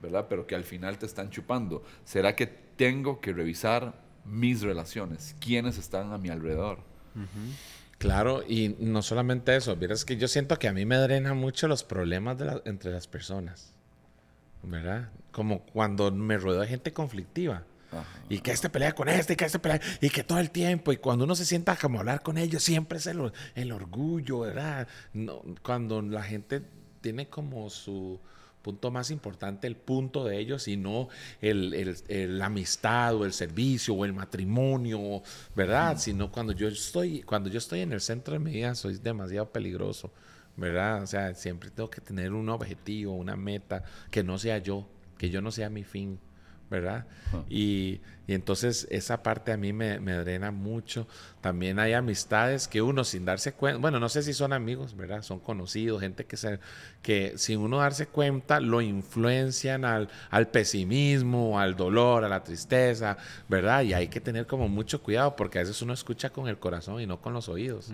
¿verdad? 0.00 0.26
Pero 0.28 0.46
que 0.46 0.54
al 0.54 0.64
final 0.64 0.98
te 0.98 1.06
están 1.06 1.30
chupando. 1.30 1.82
¿Será 2.04 2.36
que 2.36 2.46
tengo 2.46 3.20
que 3.20 3.32
revisar 3.32 3.94
mis 4.24 4.62
relaciones? 4.62 5.36
¿Quiénes 5.40 5.78
están 5.78 6.12
a 6.12 6.18
mi 6.18 6.28
alrededor? 6.28 6.78
Claro, 7.98 8.42
y 8.46 8.74
no 8.80 9.00
solamente 9.02 9.54
eso, 9.54 9.76
es 9.80 10.04
que 10.04 10.16
yo 10.16 10.26
siento 10.26 10.58
que 10.58 10.68
a 10.68 10.72
mí 10.72 10.84
me 10.84 10.96
drena 10.96 11.34
mucho 11.34 11.68
los 11.68 11.84
problemas 11.84 12.36
entre 12.64 12.90
las 12.90 13.06
personas, 13.06 13.74
¿verdad? 14.62 15.10
Como 15.30 15.60
cuando 15.66 16.10
me 16.10 16.36
rodeo 16.36 16.62
de 16.62 16.66
gente 16.68 16.92
conflictiva. 16.92 17.64
Y 18.28 18.38
que 18.38 18.52
este 18.52 18.70
pelea 18.70 18.92
con 18.92 19.08
este, 19.08 19.34
y 19.34 19.36
que 19.36 19.44
este 19.44 19.58
pelea, 19.58 19.80
y 20.00 20.10
que 20.10 20.24
todo 20.24 20.38
el 20.38 20.50
tiempo, 20.50 20.92
y 20.92 20.96
cuando 20.96 21.24
uno 21.24 21.34
se 21.34 21.44
sienta 21.44 21.76
como 21.76 22.00
hablar 22.00 22.22
con 22.22 22.38
ellos, 22.38 22.62
siempre 22.62 22.98
es 22.98 23.06
el, 23.06 23.32
el 23.54 23.72
orgullo, 23.72 24.40
¿verdad? 24.40 24.88
No, 25.12 25.42
cuando 25.62 26.00
la 26.02 26.22
gente 26.22 26.62
tiene 27.00 27.28
como 27.28 27.68
su 27.68 28.20
punto 28.62 28.90
más 28.90 29.10
importante, 29.10 29.66
el 29.66 29.76
punto 29.76 30.24
de 30.24 30.38
ellos, 30.38 30.68
y 30.68 30.76
no 30.76 31.08
el, 31.40 31.74
el, 32.08 32.38
la 32.38 32.46
amistad 32.46 33.16
o 33.16 33.24
el 33.24 33.32
servicio 33.32 33.94
o 33.94 34.04
el 34.04 34.12
matrimonio, 34.12 35.22
¿verdad? 35.54 35.98
Sino 35.98 36.30
cuando 36.30 36.52
yo 36.52 36.68
estoy, 36.68 37.22
cuando 37.22 37.50
yo 37.50 37.58
estoy 37.58 37.80
en 37.80 37.92
el 37.92 38.00
centro 38.00 38.34
de 38.34 38.38
mi 38.38 38.52
vida, 38.52 38.74
soy 38.74 38.98
demasiado 38.98 39.50
peligroso, 39.50 40.12
¿verdad? 40.56 41.02
O 41.02 41.06
sea, 41.06 41.34
siempre 41.34 41.70
tengo 41.70 41.90
que 41.90 42.00
tener 42.00 42.32
un 42.32 42.48
objetivo, 42.48 43.14
una 43.14 43.36
meta, 43.36 43.82
que 44.10 44.22
no 44.22 44.38
sea 44.38 44.58
yo, 44.58 44.86
que 45.18 45.28
yo 45.28 45.42
no 45.42 45.50
sea 45.50 45.68
mi 45.68 45.84
fin. 45.84 46.18
¿Verdad? 46.72 47.04
Y, 47.50 48.00
entonces 48.28 48.86
esa 48.90 49.22
parte 49.22 49.52
a 49.52 49.58
mí 49.58 49.74
me, 49.74 50.00
me, 50.00 50.14
drena 50.14 50.50
mucho. 50.50 51.06
También 51.42 51.78
hay 51.78 51.92
amistades 51.92 52.66
que 52.66 52.80
uno 52.80 53.04
sin 53.04 53.26
darse 53.26 53.52
cuenta, 53.52 53.78
bueno, 53.78 54.00
no 54.00 54.08
sé 54.08 54.22
si 54.22 54.32
son 54.32 54.54
amigos, 54.54 54.96
¿verdad? 54.96 55.22
Son 55.22 55.38
conocidos, 55.38 56.00
gente 56.00 56.24
que, 56.24 56.38
se, 56.38 56.58
que 57.02 57.34
sin 57.36 57.58
uno 57.58 57.80
darse 57.80 58.06
cuenta 58.06 58.58
lo 58.58 58.80
influencian 58.80 59.84
al, 59.84 60.08
al 60.30 60.48
pesimismo, 60.48 61.60
al 61.60 61.76
dolor, 61.76 62.24
a 62.24 62.28
la 62.28 62.42
tristeza, 62.42 63.18
¿verdad? 63.50 63.82
Y 63.82 63.92
hay 63.92 64.08
que 64.08 64.20
tener 64.22 64.46
como 64.46 64.66
mucho 64.66 65.02
cuidado 65.02 65.36
porque 65.36 65.58
a 65.58 65.62
veces 65.62 65.82
uno 65.82 65.92
escucha 65.92 66.30
con 66.30 66.48
el 66.48 66.58
corazón 66.58 67.02
y 67.02 67.06
no 67.06 67.20
con 67.20 67.34
los 67.34 67.50
oídos, 67.50 67.92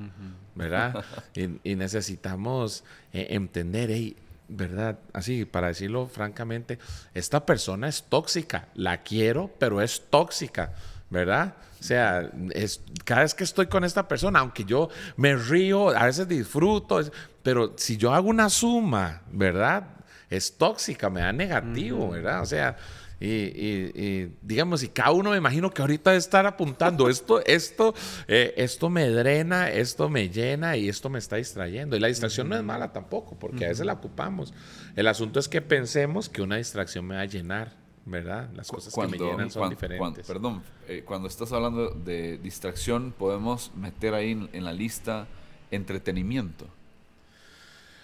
¿verdad? 0.55 1.05
y, 1.35 1.75
necesitamos 1.75 2.85
eh, 3.13 3.29
entender, 3.31 3.91
hey, 3.91 4.15
¿verdad? 4.49 4.99
Así, 5.13 5.45
para 5.45 5.69
decirlo 5.69 6.07
francamente, 6.07 6.79
esta 7.15 7.45
persona 7.45 7.89
es 7.89 8.05
tóxica, 8.09 8.69
la 8.75 9.03
quiero, 9.03 9.51
pero 9.59 9.81
es 9.83 10.03
tóxica, 10.11 10.73
¿verdad? 11.11 11.55
O 11.81 11.83
sea, 11.83 12.31
es, 12.53 12.81
cada 13.05 13.23
vez 13.23 13.35
que 13.35 13.45
estoy 13.45 13.67
con 13.67 13.85
esta 13.85 14.09
persona, 14.09 14.41
aunque 14.41 14.65
yo 14.65 14.89
me 15.17 15.37
río, 15.37 15.91
a 15.91 16.07
veces 16.07 16.27
disfruto, 16.27 17.01
pero 17.43 17.75
si 17.77 17.97
yo 17.97 18.13
hago 18.13 18.29
una 18.29 18.51
suma, 18.51 19.23
¿verdad? 19.31 19.85
Es 20.29 20.57
tóxica, 20.57 21.09
me 21.09 21.21
da 21.21 21.33
negativo, 21.33 22.11
¿verdad? 22.11 22.43
O 22.43 22.47
sea, 22.47 22.77
y, 23.21 24.29
digamos, 24.43 24.83
y 24.83 24.89
cada 24.89 25.11
uno 25.11 25.31
me 25.31 25.37
imagino 25.37 25.71
que 25.71 25.83
ahorita 25.83 26.11
debe 26.11 26.19
estar 26.19 26.47
apuntando, 26.47 27.09
esto, 27.09 27.45
esto, 27.45 27.95
eh, 28.29 28.55
esto 28.57 28.91
me 28.91 29.09
drena, 29.09 29.71
esto 29.71 30.09
me 30.09 30.29
llena 30.29 30.77
y 30.77 30.89
esto 30.89 31.11
me 31.11 31.19
está 31.19 31.37
distrayendo. 31.37 31.97
Y 31.97 32.01
la 32.01 32.09
distracción 32.09 32.49
no 32.49 32.57
es 32.57 32.63
mala 32.63 32.93
tampoco, 32.93 33.37
porque 33.39 33.67
a 33.67 33.69
veces 33.69 33.87
la 33.87 33.95
ocupamos. 33.95 34.55
El 34.95 35.09
asunto 35.09 35.41
es 35.41 35.49
que 35.49 35.61
pensemos 35.61 36.29
que 36.29 36.43
una 36.43 36.57
distracción 36.57 37.07
me 37.07 37.17
va 37.17 37.23
a 37.23 37.27
llenar, 37.27 37.73
¿verdad? 38.05 38.51
Las 38.55 38.69
cosas 38.69 38.95
que 38.95 39.07
me 39.09 39.19
llenan 39.19 39.51
son 39.51 39.71
diferentes. 39.71 40.27
perdón, 40.27 40.63
eh, 40.87 41.03
cuando 41.05 41.29
estás 41.29 41.53
hablando 41.53 41.91
de 41.91 42.39
distracción, 42.39 43.13
podemos 43.17 43.73
meter 43.75 44.15
ahí 44.15 44.49
en 44.53 44.65
la 44.65 44.73
lista 44.73 45.27
entretenimiento 45.71 46.78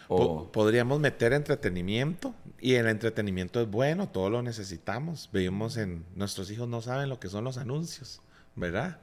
podríamos 0.09 1.01
meter 1.01 1.33
entretenimiento 1.33 2.35
y 2.61 2.75
el 2.75 2.87
entretenimiento 2.89 3.61
es 3.61 3.71
bueno, 3.71 4.09
todo 4.09 4.31
lo 4.31 4.43
necesitamos. 4.43 5.29
Vivimos 5.33 5.77
en 5.77 6.05
nuestros 6.15 6.51
hijos 6.51 6.69
no 6.69 6.83
saben 6.83 7.09
lo 7.09 7.21
que 7.21 7.29
son 7.29 7.45
los 7.45 7.59
anuncios, 7.59 8.21
¿verdad? 8.55 8.99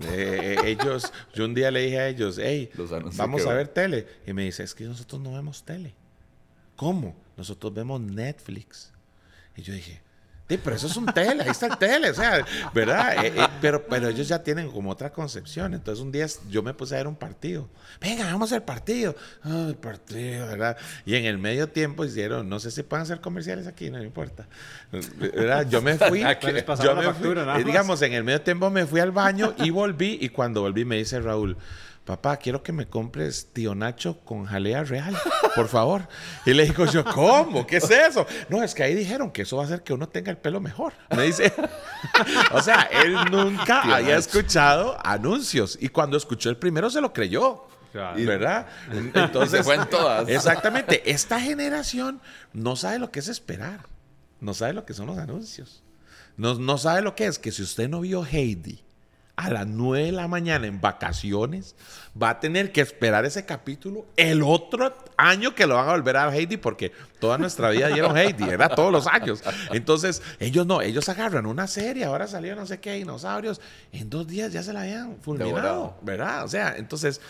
Eh, 0.00 0.56
eh, 0.56 0.56
ellos, 0.66 1.12
yo 1.34 1.44
un 1.44 1.54
día 1.54 1.70
le 1.70 1.82
dije 1.82 1.98
a 1.98 2.08
ellos, 2.08 2.38
hey, 2.40 2.70
vamos 3.16 3.46
a 3.46 3.54
ver 3.54 3.68
tele. 3.68 4.06
Y 4.26 4.32
me 4.32 4.44
dice, 4.44 4.62
es 4.62 4.74
que 4.74 4.84
nosotros 4.84 5.20
no 5.20 5.32
vemos 5.32 5.64
tele. 5.64 5.94
¿Cómo? 6.76 7.14
Nosotros 7.36 7.74
vemos 7.74 8.00
Netflix. 8.00 8.92
Y 9.56 9.62
yo 9.62 9.72
dije, 9.74 10.00
Sí, 10.50 10.58
pero 10.64 10.74
eso 10.74 10.88
es 10.88 10.96
un 10.96 11.06
tele, 11.06 11.44
ahí 11.44 11.50
está 11.50 11.66
el 11.68 11.78
tele, 11.78 12.10
o 12.10 12.14
sea, 12.14 12.44
¿verdad? 12.74 13.24
Eh, 13.24 13.32
eh, 13.36 13.46
pero, 13.60 13.86
pero 13.86 14.08
ellos 14.08 14.26
ya 14.26 14.42
tienen 14.42 14.68
como 14.68 14.90
otra 14.90 15.12
concepción. 15.12 15.74
Entonces 15.74 16.02
un 16.02 16.10
día 16.10 16.26
yo 16.48 16.64
me 16.64 16.74
puse 16.74 16.96
a 16.96 16.98
ver 16.98 17.06
un 17.06 17.14
partido. 17.14 17.68
Venga, 18.00 18.24
vamos 18.24 18.52
al 18.52 18.64
partido. 18.64 19.14
Oh, 19.44 19.68
el 19.68 19.76
partido, 19.76 20.48
¿verdad? 20.48 20.76
Y 21.06 21.14
en 21.14 21.26
el 21.26 21.38
medio 21.38 21.68
tiempo 21.68 22.04
hicieron, 22.04 22.48
no 22.48 22.58
sé 22.58 22.72
si 22.72 22.82
pueden 22.82 23.04
hacer 23.04 23.20
comerciales 23.20 23.68
aquí, 23.68 23.90
no 23.90 24.02
importa. 24.02 24.48
¿verdad? 24.90 25.68
Yo 25.70 25.80
me 25.82 25.96
fui. 25.96 26.20
yo 26.82 26.96
me 26.96 27.14
fui, 27.14 27.34
digamos, 27.64 28.02
en 28.02 28.14
el 28.14 28.24
medio 28.24 28.40
tiempo 28.40 28.70
me 28.70 28.86
fui 28.86 28.98
al 28.98 29.12
baño 29.12 29.54
y 29.56 29.70
volví. 29.70 30.18
Y 30.20 30.30
cuando 30.30 30.62
volví 30.62 30.84
me 30.84 30.96
dice 30.96 31.20
Raúl, 31.20 31.56
papá, 32.04 32.36
quiero 32.38 32.62
que 32.62 32.72
me 32.72 32.86
compres 32.86 33.52
tío 33.52 33.74
Nacho 33.74 34.18
con 34.20 34.44
jalea 34.46 34.84
real, 34.84 35.16
por 35.54 35.68
favor. 35.68 36.08
Y 36.44 36.54
le 36.54 36.64
digo 36.64 36.86
yo, 36.86 37.04
¿cómo? 37.04 37.66
¿Qué 37.66 37.76
es 37.76 37.90
eso? 37.90 38.26
No, 38.48 38.62
es 38.62 38.74
que 38.74 38.82
ahí 38.82 38.94
dijeron 38.94 39.30
que 39.30 39.42
eso 39.42 39.56
va 39.56 39.62
a 39.62 39.66
hacer 39.66 39.82
que 39.82 39.92
uno 39.92 40.08
tenga 40.08 40.30
el 40.30 40.38
pelo 40.38 40.60
mejor. 40.60 40.92
Me 41.16 41.22
dice, 41.22 41.52
o 42.52 42.60
sea, 42.60 42.88
él 43.04 43.16
nunca 43.30 43.82
había 43.82 44.16
escuchado 44.16 44.96
anuncios 45.04 45.78
y 45.80 45.88
cuando 45.88 46.16
escuchó 46.16 46.50
el 46.50 46.56
primero 46.56 46.90
se 46.90 47.00
lo 47.00 47.12
creyó. 47.12 47.66
¿Verdad? 47.92 48.66
Entonces, 48.92 49.66
se 49.66 49.86
todas. 49.86 50.28
Exactamente. 50.28 51.10
Esta 51.10 51.40
generación 51.40 52.20
no 52.52 52.76
sabe 52.76 52.98
lo 52.98 53.10
que 53.10 53.18
es 53.18 53.28
esperar. 53.28 53.80
No 54.40 54.54
sabe 54.54 54.72
lo 54.72 54.84
que 54.84 54.94
son 54.94 55.06
los 55.06 55.18
anuncios. 55.18 55.82
No, 56.36 56.54
no 56.54 56.78
sabe 56.78 57.02
lo 57.02 57.14
que 57.14 57.26
es 57.26 57.38
que 57.38 57.52
si 57.52 57.62
usted 57.62 57.88
no 57.88 58.00
vio 58.00 58.24
Heidi, 58.24 58.82
a 59.40 59.50
las 59.50 59.66
9 59.66 60.06
de 60.06 60.12
la 60.12 60.28
mañana 60.28 60.66
en 60.66 60.80
vacaciones, 60.80 61.74
va 62.20 62.30
a 62.30 62.40
tener 62.40 62.72
que 62.72 62.80
esperar 62.80 63.24
ese 63.24 63.46
capítulo 63.46 64.06
el 64.16 64.42
otro 64.42 64.94
año 65.16 65.54
que 65.54 65.66
lo 65.66 65.76
van 65.76 65.88
a 65.88 65.92
volver 65.92 66.16
a 66.16 66.34
Heidi, 66.34 66.56
porque 66.56 66.92
toda 67.18 67.38
nuestra 67.38 67.70
vida 67.70 67.88
dieron 67.88 68.16
Heidi, 68.16 68.44
¿verdad? 68.44 68.72
Todos 68.74 68.92
los 68.92 69.06
años. 69.06 69.42
Entonces, 69.72 70.22
ellos 70.38 70.66
no, 70.66 70.82
ellos 70.82 71.08
agarran 71.08 71.46
una 71.46 71.66
serie, 71.66 72.04
ahora 72.04 72.26
salió 72.26 72.54
no 72.54 72.66
sé 72.66 72.80
qué, 72.80 72.94
dinosaurios, 72.94 73.60
en 73.92 74.10
dos 74.10 74.26
días 74.26 74.52
ya 74.52 74.62
se 74.62 74.72
la 74.72 74.82
habían 74.82 75.16
fulminado, 75.20 75.96
¿verdad? 76.02 76.44
O 76.44 76.48
sea, 76.48 76.76
entonces, 76.76 77.20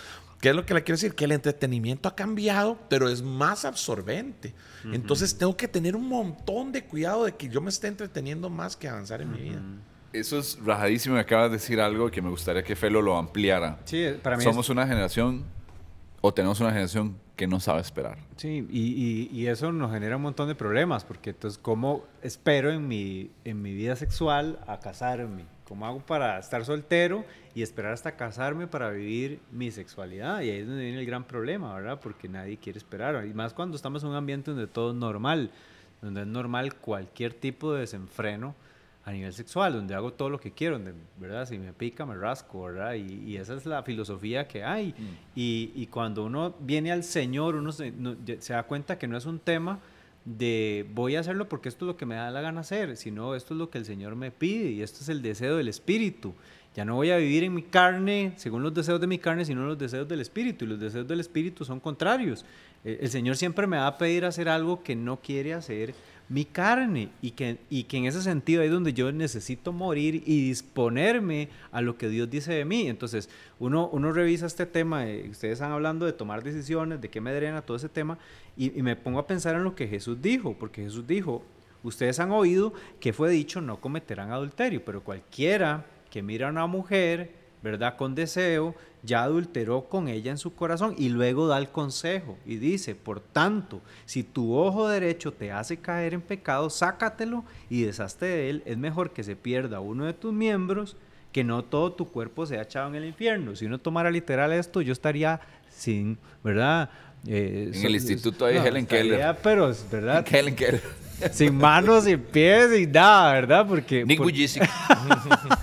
¿qué 0.41 0.51
es 0.51 0.57
lo 0.57 0.67
que 0.67 0.75
le 0.75 0.83
quiero 0.83 0.97
decir? 0.97 1.15
Que 1.15 1.25
el 1.25 1.33
entretenimiento 1.33 2.09
ha 2.09 2.17
cambiado, 2.17 2.79
pero 2.89 3.09
es 3.09 3.23
más 3.23 3.65
absorbente. 3.65 4.55
Entonces, 4.93 5.37
tengo 5.37 5.57
que 5.57 5.69
tener 5.69 5.95
un 5.95 6.09
montón 6.09 6.73
de 6.73 6.85
cuidado 6.85 7.25
de 7.25 7.37
que 7.37 7.49
yo 7.49 7.61
me 7.61 7.71
esté 7.71 7.89
entreteniendo 7.89 8.51
más 8.51 8.77
que 8.77 8.89
avanzar 8.89 9.21
en 9.23 9.31
mi 9.31 9.39
vida. 9.39 9.63
Eso 10.13 10.39
es 10.39 10.59
rajadísimo. 10.65 11.15
Me 11.15 11.21
acabas 11.21 11.51
de 11.51 11.57
decir 11.57 11.81
algo 11.81 12.11
que 12.11 12.21
me 12.21 12.31
gustaría 12.31 12.63
que 12.63 12.75
Felo 12.77 13.01
lo 13.01 13.17
ampliara. 13.17 13.79
Sí, 13.85 14.07
para 14.23 14.37
mí 14.37 14.43
Somos 14.43 14.69
una 14.69 14.87
generación, 14.87 15.45
o 16.21 16.33
tenemos 16.35 16.61
una 16.61 16.71
generación 16.71 17.17
que 17.37 17.47
no 17.47 17.59
sabe 17.59 17.81
esperar. 17.81 18.19
Sí, 18.37 18.67
y, 18.71 19.31
y, 19.33 19.47
eso 19.47 19.73
nos 19.73 19.91
genera 19.93 20.17
un 20.17 20.23
montón 20.23 20.47
de 20.49 20.55
problemas, 20.55 21.05
porque 21.05 21.31
entonces, 21.31 21.59
¿cómo 21.59 22.05
espero 22.23 22.71
en 22.71 22.87
mi, 22.87 23.31
en 23.45 23.63
mi 23.63 23.73
vida 23.73 23.97
sexual 23.97 24.59
a 24.67 24.79
casarme? 24.79 25.47
¿Cómo 25.65 25.87
hago 25.87 26.01
para 26.01 26.39
estar 26.39 26.65
soltero 26.67 27.25
y 27.55 27.63
esperar 27.63 27.93
hasta 27.93 28.17
casarme 28.17 28.67
para 28.67 28.91
vivir 28.91 29.41
mi 29.53 29.71
sexualidad? 29.71 30.43
Y 30.43 30.51
ahí 30.51 30.59
es 30.59 30.67
donde 30.67 30.83
viene 30.83 30.99
el 30.99 31.07
gran 31.07 31.25
problema, 31.25 31.75
¿verdad? 31.75 31.99
Porque 31.99 32.29
nadie 32.29 32.59
quiere 32.59 32.79
esperar. 32.79 33.25
Y 33.25 33.33
más 33.33 33.55
cuando 33.55 33.77
estamos 33.77 34.03
en 34.03 34.11
un 34.11 34.17
ambiente 34.17 34.51
donde 34.51 34.67
todo 34.67 34.91
es 34.91 34.97
normal, 34.97 35.51
donde 36.03 36.23
es 36.23 36.27
normal 36.27 36.75
cualquier 36.75 37.33
tipo 37.33 37.73
de 37.73 37.81
desenfreno 37.81 38.55
a 39.05 39.13
nivel 39.13 39.33
sexual, 39.33 39.73
donde 39.73 39.95
hago 39.95 40.13
todo 40.13 40.29
lo 40.29 40.39
que 40.39 40.53
quiero, 40.53 40.77
donde, 40.77 40.93
¿verdad? 41.19 41.49
Si 41.49 41.59
me 41.59 41.73
pica, 41.73 42.05
me 42.05 42.15
rasco, 42.15 42.65
¿verdad? 42.65 42.95
Y, 42.95 43.37
esa 43.37 43.55
es 43.55 43.65
la 43.65 43.83
filosofía 43.83 44.47
que 44.47 44.63
hay. 44.63 44.89
Mm. 44.89 45.05
Y, 45.35 45.73
y, 45.75 45.87
cuando 45.87 46.25
uno 46.25 46.55
viene 46.61 46.93
al 46.93 47.03
Señor, 47.03 47.55
uno 47.55 47.73
se, 47.73 47.93
se, 48.41 48.53
da 48.53 48.63
cuenta 48.65 48.99
que 48.99 49.09
no 49.09 49.17
es 49.17 49.25
un 49.25 49.39
tema 49.39 49.79
de 50.27 50.87
voy 50.93 51.17
a 51.17 51.21
hacerlo 51.21 51.49
porque 51.49 51.71
esto 51.71 51.87
es 51.87 51.87
lo 51.87 51.97
que 51.97 52.05
me 52.05 52.15
da 52.15 52.31
la 52.31 52.43
gana 52.43 52.61
hacer, 52.61 52.99
sino 52.99 53.35
esto 53.35 53.55
es 53.55 53.59
lo 53.59 53.71
que 53.71 53.79
el 53.79 53.87
Señor 53.87 54.17
me 54.17 54.31
pide 54.31 54.71
y 54.71 54.83
esto 54.83 54.99
es 55.01 55.09
el 55.09 55.23
deseo 55.23 55.57
del 55.57 55.69
Espíritu. 55.69 56.35
Ya 56.77 56.85
no 56.85 56.95
voy 56.95 57.11
a 57.11 57.17
vivir 57.17 57.43
en 57.43 57.55
mi 57.55 57.63
carne 57.63 58.35
según 58.37 58.63
los 58.63 58.73
deseos 58.75 59.01
de 59.01 59.07
mi 59.07 59.19
carne, 59.19 59.45
sino 59.45 59.67
los 59.67 59.79
deseos 59.79 60.07
del 60.07 60.21
Espíritu. 60.21 60.67
Y 60.67 60.69
los 60.69 60.79
deseos 60.79 61.09
del 61.09 61.21
Espíritu 61.21 61.65
son 61.65 61.81
contrarios. 61.81 62.45
El, 62.85 62.99
el 63.01 63.11
Señor 63.11 63.37
siempre 63.37 63.67
me 63.67 63.79
va 63.79 63.87
a 63.87 63.99
pedir 63.99 64.25
hacer 64.27 64.49
algo 64.49 64.83
que 64.83 64.95
no 64.95 65.21
quiere 65.21 65.55
hacer 65.55 65.95
mi 66.31 66.45
carne 66.45 67.11
y 67.21 67.33
que, 67.33 67.59
y 67.69 67.83
que 67.83 67.97
en 67.97 68.05
ese 68.05 68.23
sentido 68.23 68.63
es 68.63 68.71
donde 68.71 68.93
yo 68.93 69.11
necesito 69.11 69.73
morir 69.73 70.23
y 70.25 70.47
disponerme 70.47 71.49
a 71.73 71.81
lo 71.81 71.99
que 71.99 72.09
Dios 72.09 72.31
dice 72.31 72.53
de 72.53 72.65
mí. 72.65 72.87
Entonces, 72.87 73.29
uno, 73.59 73.91
uno 73.93 74.13
revisa 74.13 74.47
este 74.47 74.65
tema, 74.65 75.05
ustedes 75.29 75.55
están 75.55 75.73
hablando 75.73 76.07
de 76.07 76.13
tomar 76.13 76.45
decisiones, 76.45 77.01
de 77.01 77.11
qué 77.11 77.21
me 77.21 77.35
drena 77.35 77.63
todo 77.63 77.77
ese 77.77 77.89
tema, 77.89 78.17
y, 78.57 78.79
y 78.79 78.83
me 78.83 78.95
pongo 78.95 79.19
a 79.19 79.27
pensar 79.27 79.57
en 79.57 79.65
lo 79.65 79.75
que 79.75 79.89
Jesús 79.89 80.23
dijo, 80.23 80.57
porque 80.57 80.85
Jesús 80.85 81.05
dijo, 81.05 81.45
ustedes 81.83 82.21
han 82.21 82.31
oído 82.31 82.73
que 83.01 83.13
fue 83.13 83.29
dicho 83.29 83.61
no 83.61 83.81
cometerán 83.81 84.31
adulterio, 84.31 84.85
pero 84.85 85.03
cualquiera 85.03 85.85
que 86.13 86.23
mira 86.23 86.47
a 86.47 86.51
una 86.51 86.69
mujer, 86.69 87.40
¿verdad? 87.63 87.97
Con 87.97 88.15
deseo, 88.15 88.75
ya 89.03 89.23
adulteró 89.23 89.85
con 89.89 90.09
ella 90.09 90.31
en 90.31 90.39
su 90.39 90.55
corazón 90.55 90.95
y 90.99 91.09
luego 91.09 91.47
da 91.47 91.59
el 91.59 91.69
consejo 91.69 92.39
y 92.45 92.57
dice, 92.57 92.95
por 92.95 93.21
tanto, 93.21 93.81
si 94.05 94.23
tu 94.23 94.55
ojo 94.55 94.89
derecho 94.89 95.33
te 95.33 95.53
hace 95.53 95.79
caer 95.79 96.15
en 96.15 96.21
pecado, 96.21 96.71
sácatelo 96.71 97.45
y 97.69 97.83
deshazte 97.83 98.27
de 98.27 98.51
él. 98.51 98.63
Es 98.67 98.77
mejor 98.77 99.13
que 99.13 99.25
se 99.25 99.37
pierda 99.37 99.81
uno 99.81 100.05
de 100.05 100.13
tus 100.13 100.33
miembros 100.33 100.97
que 101.33 101.45
no 101.45 101.65
todo 101.65 101.93
tu 101.93 102.09
cuerpo 102.09 102.45
sea 102.47 102.63
echado 102.63 102.89
en 102.89 102.97
el 102.97 103.05
infierno. 103.05 103.55
Si 103.55 103.65
uno 103.65 103.79
tomara 103.79 104.11
literal 104.11 104.53
esto, 104.53 104.81
yo 104.83 104.93
estaría 104.93 105.41
sin, 105.71 106.19
¿verdad? 106.43 106.91
Eh, 107.27 107.71
en 107.73 107.87
el 107.87 107.95
instituto 107.95 108.47
de 108.47 108.57
Helen 108.57 108.87
Keller. 108.87 109.37
Pero, 109.43 109.73
¿verdad? 109.91 110.27
Helen 110.31 110.57
Keller. 110.57 110.83
Sin 111.33 111.55
manos, 111.55 112.05
sin 112.05 112.19
pies, 112.19 112.71
sin 112.75 112.91
nada, 112.93 113.35
¿verdad? 113.35 113.67
Porque. 113.69 114.05
Nick 114.07 114.19
por... 114.19 114.33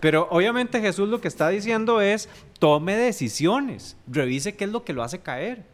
Pero 0.00 0.28
obviamente 0.30 0.80
Jesús 0.80 1.08
lo 1.08 1.20
que 1.20 1.28
está 1.28 1.48
diciendo 1.48 2.00
es: 2.00 2.28
tome 2.58 2.96
decisiones, 2.96 3.96
revise 4.06 4.54
qué 4.56 4.64
es 4.64 4.70
lo 4.70 4.84
que 4.84 4.92
lo 4.92 5.02
hace 5.02 5.20
caer. 5.20 5.64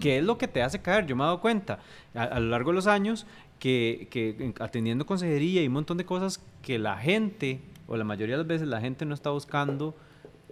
¿Qué 0.00 0.18
es 0.18 0.24
lo 0.24 0.38
que 0.38 0.48
te 0.48 0.62
hace 0.62 0.80
caer? 0.80 1.06
Yo 1.06 1.14
me 1.14 1.22
he 1.22 1.26
dado 1.26 1.40
cuenta 1.40 1.78
a, 2.14 2.40
lo 2.40 2.48
largo 2.48 2.70
de 2.70 2.76
los 2.76 2.86
años 2.86 3.26
que, 3.58 4.52
atendiendo 4.58 5.06
consejería 5.06 5.62
y 5.62 5.68
un 5.68 5.72
montón 5.72 5.96
de 5.96 6.04
cosas 6.04 6.40
que 6.62 6.78
la 6.78 6.96
gente, 6.98 7.60
o 7.86 7.96
la 7.96 8.04
mayoría 8.04 8.34
de 8.34 8.38
las 8.38 8.46
veces 8.46 8.68
la 8.68 8.80
gente 8.80 9.04
no 9.04 9.14
está 9.14 9.30
buscando, 9.30 9.94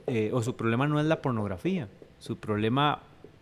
eh, 0.06 0.30
o 0.32 0.42
su 0.42 0.56
problema 0.56 0.86
no 0.86 1.00
es 1.00 1.06
la 1.06 1.20
pornografía, 1.20 1.88
su 2.18 2.36
problema 2.36 3.00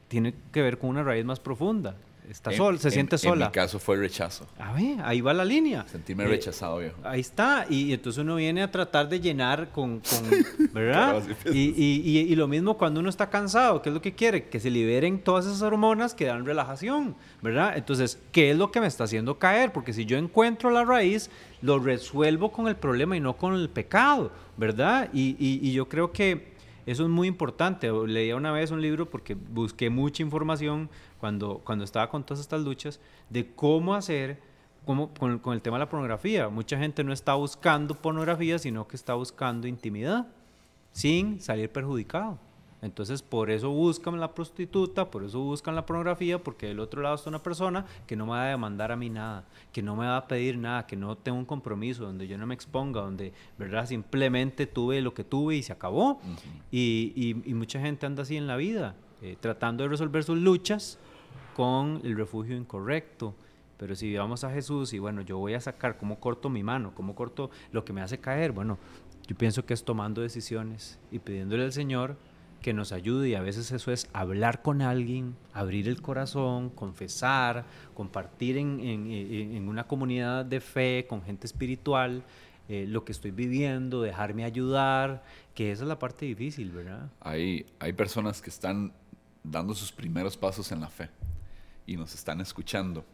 tiene 0.09 0.35
que 0.53 0.63
ver 0.63 0.79
con 0.79 0.91
una 0.91 1.03
raíz 1.03 1.25
más 1.25 1.39
profunda, 1.39 1.95
está 2.33 2.53
sol, 2.53 2.79
se 2.79 2.91
siente 2.91 3.19
sola. 3.19 3.47
En 3.47 3.51
mi 3.51 3.53
caso 3.53 3.79
fue 3.79 3.97
rechazo. 3.97 4.47
A 4.59 4.73
ver, 4.73 4.99
ahí 5.03 5.21
va 5.21 5.35
la 5.35 5.45
línea. 5.45 5.85
Sentirme 5.89 6.27
rechazado, 6.27 6.79
viejo. 6.79 6.97
Ahí 7.03 7.21
está, 7.21 7.67
y, 7.69 7.93
entonces 7.93 8.23
uno 8.23 8.37
viene 8.37 8.63
a 8.63 8.71
tratar 8.71 9.09
de 9.09 9.21
llenar 9.21 9.71
con, 9.71 10.01
¿verdad? 10.73 11.23
y, 11.53 12.35
lo 12.35 12.49
mismo 12.49 12.79
cuando 12.79 13.01
uno 13.01 13.11
está 13.11 13.29
cansado, 13.29 13.83
¿qué 13.83 13.91
es 13.91 13.95
lo 13.95 14.01
que 14.01 14.15
quiere? 14.15 14.49
Que 14.49 14.61
se 14.61 14.71
liberen 14.71 15.21
todas 15.21 15.47
esas 15.47 15.63
hormonas 15.63 16.15
que 16.15 16.27
dan 16.27 16.47
relajación, 16.47 17.17
¿verdad? 17.43 17.77
Entonces, 17.77 18.19
¿qué 18.33 18.53
es 18.53 18.57
lo 18.57 18.71
que 18.71 18.81
me 18.81 18.87
está 18.87 19.05
haciendo 19.05 19.39
caer? 19.39 19.73
Porque 19.73 19.93
si 19.93 20.07
yo 20.07 20.17
encuentro 20.17 20.71
la 20.71 20.85
raíz, 20.85 21.31
lo 21.61 21.79
resuelvo 21.79 22.53
con 22.53 22.69
el 22.69 22.77
problema 22.77 23.17
y 23.17 23.21
no 23.21 23.37
con 23.37 23.55
el 23.55 23.69
pecado, 23.69 24.31
¿verdad? 24.57 25.11
y 25.13 25.73
yo 25.73 25.89
creo 25.89 26.13
que 26.13 26.51
Eso 26.91 27.05
es 27.05 27.09
muy 27.09 27.29
importante. 27.29 27.89
Leía 28.09 28.35
una 28.35 28.51
vez 28.51 28.73
un 28.73 28.83
libro 28.83 29.09
porque 29.09 29.35
busqué 29.35 29.91
mucha 29.91 30.25
información 30.25 30.91
cuando, 31.21 31.59
cuando 31.59 31.85
estaba 31.85 32.11
con 32.11 32.25
todas 32.25 32.41
estas 32.41 32.63
luchas 32.63 32.99
de 33.29 33.55
cómo 33.55 33.95
hacer 33.95 34.41
cómo, 34.85 35.15
con, 35.15 35.39
con 35.39 35.55
el 35.55 35.63
tema 35.63 35.77
de 35.77 35.85
la 35.85 35.89
pornografía. 35.89 36.49
Mucha 36.49 36.77
gente 36.79 37.05
no 37.05 37.13
está 37.13 37.35
buscando 37.35 37.95
pornografía, 37.95 38.59
sino 38.59 38.89
que 38.89 38.97
está 38.97 39.15
buscando 39.15 39.69
intimidad 39.69 40.27
sin 40.91 41.41
salir 41.41 41.71
perjudicado. 41.71 42.39
Entonces, 42.83 43.21
por 43.21 43.51
eso 43.51 43.71
buscan 43.71 44.19
la 44.19 44.35
prostituta, 44.35 45.11
por 45.11 45.23
eso 45.25 45.41
buscan 45.41 45.75
la 45.75 45.85
pornografía, 45.85 46.43
porque 46.43 46.67
del 46.67 46.81
otro 46.81 47.03
lado 47.03 47.15
está 47.15 47.29
una 47.29 47.43
persona 47.43 47.85
que 48.07 48.17
no 48.17 48.25
me 48.25 48.33
va 48.33 48.45
a 48.45 48.49
demandar 48.49 48.91
a 48.91 48.97
mí 48.97 49.11
nada, 49.11 49.45
que 49.73 49.83
no 49.83 49.97
me 49.97 50.07
va 50.07 50.17
a 50.17 50.27
pedir 50.27 50.57
nada, 50.57 50.87
que 50.87 50.97
no 50.97 51.17
tengo 51.17 51.37
un 51.37 51.45
compromiso, 51.45 52.05
donde 52.05 52.27
yo 52.27 52.39
no 52.39 52.47
me 52.47 52.55
exponga, 52.55 53.03
donde, 53.03 53.35
¿verdad? 53.59 53.87
Simplemente 53.87 54.67
tuve 54.67 55.03
lo 55.03 55.13
que 55.13 55.25
tuve 55.25 55.57
y 55.57 55.63
se 55.63 55.73
acabó. 55.73 56.21
y, 56.71 57.43
y, 57.45 57.55
mucha 57.55 57.79
gente 57.79 58.07
anda 58.07 58.23
así 58.23 58.39
en 58.39 58.47
la 58.47 58.57
vida, 58.57 58.95
eh, 59.21 59.37
tratando 59.39 59.85
de 59.85 59.91
resolver 59.91 60.25
sus 60.25 60.39
luchas 60.39 60.99
con 61.55 62.01
el 62.05 62.17
refugio 62.17 62.57
incorrecto. 62.57 63.35
Pero 63.77 63.95
si 63.95 64.15
vamos 64.17 64.45
a 64.45 64.51
Jesús 64.51 64.95
y 64.95 64.99
bueno, 64.99 65.21
yo 65.21 65.37
voy 65.37 65.53
a 65.53 65.61
sacar 65.61 65.99
cómo 65.99 66.19
corto 66.19 66.49
mi 66.49 66.63
mano, 66.63 66.93
cómo 66.95 67.15
corto 67.15 67.51
lo 67.73 67.85
que 67.85 67.93
me 67.93 68.01
hace 68.01 68.19
caer, 68.19 68.53
bueno, 68.53 68.79
yo 69.27 69.37
pienso 69.37 69.65
que 69.65 69.75
es 69.75 69.85
tomando 69.85 70.23
decisiones 70.23 70.99
y 71.11 71.19
pidiéndole 71.19 71.65
al 71.65 71.73
Señor 71.73 72.17
que 72.61 72.73
nos 72.73 72.93
ayude 72.93 73.31
y 73.31 73.35
a 73.35 73.41
veces 73.41 73.73
eso 73.73 73.91
es 73.93 74.09
hablar 74.13 74.63
con 74.63 74.83
alguien, 74.83 75.35
abrir 75.53 75.89
el 75.89 76.01
corazón, 76.01 76.71
confesar, 76.71 77.65
compartir 77.95 78.57
en, 78.57 78.81
en, 78.81 79.69
una 79.69 79.85
comunidad 79.85 80.45
de 80.45 80.61
fe 80.61 81.07
con 81.09 81.23
gente 81.23 81.47
espiritual 81.47 82.23
eh, 82.69 82.87
lo 82.87 83.05
que 83.05 83.13
estoy 83.13 83.33
viviendo, 83.33 84.03
dejarme 84.03 84.45
ayudar, 84.45 85.25
que 85.55 85.73
esa 85.73 85.83
es 85.83 85.89
la 85.89 85.99
parte 85.99 86.27
difícil, 86.27 86.71
¿verdad? 86.71 87.11
Hay, 87.21 87.67
hay 87.81 87.93
personas 87.93 88.41
que 88.41 88.51
están 88.51 88.93
dando 89.43 89.75
sus 89.75 89.91
primeros 89.91 90.37
pasos 90.37 90.71
en 90.71 90.81
la 90.81 90.89
fe 90.89 91.09
y 91.87 91.97
nos 91.97 92.15
están 92.15 92.41
escuchando. 92.41 93.05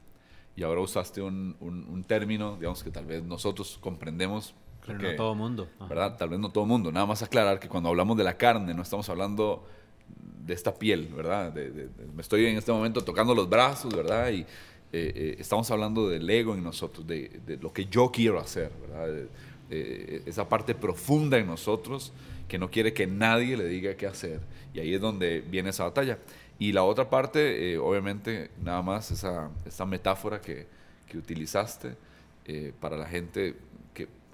Y 0.56 0.62
ahora 0.62 0.80
usaste 0.80 1.22
un, 1.22 1.56
un, 1.60 1.86
un 1.88 2.04
término, 2.04 2.56
digamos 2.56 2.82
que 2.82 2.90
tal 2.90 3.06
vez 3.06 3.22
nosotros 3.22 3.78
comprendemos 3.80 4.54
pero 4.86 4.98
no 4.98 5.16
todo 5.16 5.34
mundo. 5.34 5.68
¿Verdad? 5.88 6.16
Tal 6.16 6.28
vez 6.28 6.38
no 6.38 6.50
todo 6.50 6.64
mundo. 6.64 6.92
Nada 6.92 7.06
más 7.06 7.22
aclarar 7.22 7.58
que 7.58 7.68
cuando 7.68 7.88
hablamos 7.88 8.16
de 8.16 8.24
la 8.24 8.36
carne 8.36 8.74
no 8.74 8.82
estamos 8.82 9.08
hablando 9.08 9.66
de 10.46 10.54
esta 10.54 10.74
piel, 10.74 11.08
¿verdad? 11.14 11.52
me 12.14 12.22
estoy 12.22 12.46
en 12.46 12.56
este 12.56 12.70
momento 12.70 13.02
tocando 13.02 13.34
los 13.34 13.48
brazos, 13.48 13.94
¿verdad? 13.94 14.30
Y 14.30 14.40
eh, 14.40 14.46
eh, 14.92 15.36
estamos 15.38 15.68
hablando 15.72 16.08
del 16.08 16.28
ego 16.30 16.54
en 16.54 16.62
nosotros, 16.62 17.06
de, 17.06 17.58
lo 17.60 17.72
que 17.72 17.86
yo 17.86 18.10
quiero 18.12 18.38
hacer, 18.38 18.70
¿verdad? 18.80 19.26
esa 19.68 20.48
parte 20.48 20.76
profunda 20.76 21.36
en 21.38 21.48
nosotros 21.48 22.12
que 22.46 22.56
no 22.56 22.70
quiere 22.70 22.92
que 22.92 23.08
nadie 23.08 23.56
le 23.56 23.66
diga 23.66 23.96
qué 23.96 24.06
hacer. 24.06 24.40
Y 24.72 24.78
ahí 24.78 24.94
es 24.94 25.00
donde 25.00 25.40
viene 25.40 25.70
esa 25.70 25.82
batalla. 25.82 26.18
Y 26.60 26.70
la 26.72 26.84
otra 26.84 27.10
parte, 27.10 27.72
eh, 27.72 27.78
obviamente, 27.78 28.52
nada 28.62 28.80
más 28.82 29.10
esa, 29.10 29.50
esa 29.64 29.84
metáfora 29.84 30.40
que, 30.40 30.68
que 31.08 31.18
utilizaste 31.18 31.94
para 32.78 32.96
la 32.96 33.06
gente 33.06 33.56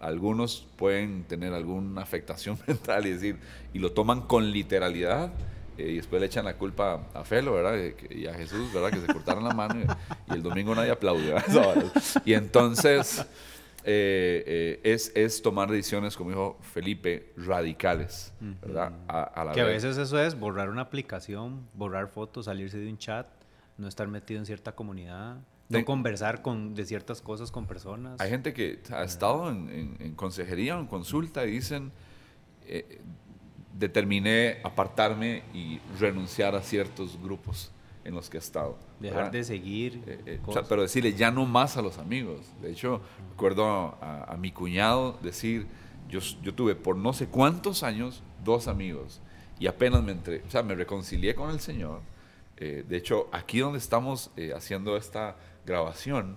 algunos 0.02 0.66
pueden 0.76 1.24
tener 1.24 1.54
alguna 1.54 2.02
afectación 2.02 2.58
mental 2.66 3.06
y 3.06 3.12
decir, 3.12 3.38
y 3.72 3.78
lo 3.78 3.92
toman 3.92 4.22
con 4.22 4.50
literalidad, 4.50 5.32
eh, 5.78 5.92
y 5.92 5.96
después 5.96 6.20
le 6.20 6.26
echan 6.26 6.44
la 6.44 6.54
culpa 6.54 7.08
a 7.14 7.24
Felo, 7.24 7.54
¿verdad? 7.54 7.94
Y 8.10 8.26
a 8.26 8.34
Jesús, 8.34 8.72
¿verdad? 8.72 8.90
Que 8.90 9.00
se 9.00 9.12
cortaron 9.12 9.44
la 9.44 9.54
mano 9.54 9.80
y, 9.80 10.34
el 10.34 10.42
domingo 10.42 10.74
nadie 10.74 10.90
aplaudió. 10.90 11.36
y 12.24 12.34
entonces 12.34 13.24
eh, 13.84 14.44
eh, 14.46 14.80
es, 14.84 15.12
es 15.14 15.40
tomar 15.40 15.70
decisiones, 15.70 16.16
como 16.16 16.30
dijo 16.30 16.58
Felipe, 16.60 17.32
radicales, 17.36 18.32
¿verdad? 18.40 18.92
que 19.54 19.60
a 19.60 19.64
veces 19.64 19.96
eso 19.96 20.20
es 20.20 20.38
borrar 20.38 20.68
una 20.68 20.82
aplicación, 20.82 21.66
borrar 21.74 22.08
fotos, 22.08 22.46
salirse 22.46 22.78
de 22.78 22.90
un 22.90 22.98
chat, 22.98 23.26
no 23.78 23.88
estar 23.88 24.08
metido 24.08 24.40
en 24.40 24.46
cierta 24.46 24.72
comunidad. 24.72 25.38
No 25.78 25.84
conversar 25.84 26.42
con, 26.42 26.74
de 26.74 26.84
ciertas 26.84 27.20
cosas 27.20 27.50
con 27.50 27.66
personas. 27.66 28.20
Hay 28.20 28.30
gente 28.30 28.52
que 28.52 28.80
ha 28.90 29.04
estado 29.04 29.50
en, 29.50 30.14
consejería 30.14 30.76
o 30.76 30.80
en 30.80 30.86
consulta 30.86 31.46
y 31.46 31.52
dicen, 31.52 31.92
eh, 32.66 33.00
determiné 33.78 34.58
apartarme 34.64 35.42
y 35.54 35.80
renunciar 35.98 36.54
a 36.54 36.62
ciertos 36.62 37.20
grupos 37.22 37.70
en 38.04 38.14
los 38.14 38.28
que 38.28 38.36
he 38.36 38.40
estado. 38.40 38.76
Dejar 39.00 39.30
de 39.30 39.44
seguir. 39.44 40.02
Eh, 40.06 40.20
eh, 40.26 40.40
pero 40.68 40.82
decirle 40.82 41.14
ya 41.14 41.30
no 41.30 41.46
más 41.46 41.76
a 41.76 41.82
los 41.82 41.98
amigos. 41.98 42.40
De 42.60 42.70
hecho, 42.70 43.00
recuerdo 43.30 43.64
a, 44.00 44.36
mi 44.38 44.50
cuñado 44.50 45.18
decir, 45.22 45.66
yo, 46.08 46.20
yo 46.42 46.54
tuve 46.54 46.74
por 46.74 46.96
no 46.96 47.12
sé 47.12 47.26
cuántos 47.26 47.82
años 47.82 48.22
dos 48.44 48.68
amigos 48.68 49.20
y 49.58 49.66
apenas 49.66 50.02
me 50.02 50.12
entré, 50.12 50.42
o 50.46 50.50
sea, 50.50 50.62
me 50.62 50.74
reconcilié 50.74 51.34
con 51.34 51.50
el 51.50 51.60
Señor. 51.60 52.00
De 52.62 52.96
hecho, 52.96 53.28
aquí 53.32 53.58
donde 53.58 53.78
estamos 53.78 54.30
haciendo 54.54 54.96
esta 54.96 55.36
grabación, 55.64 56.36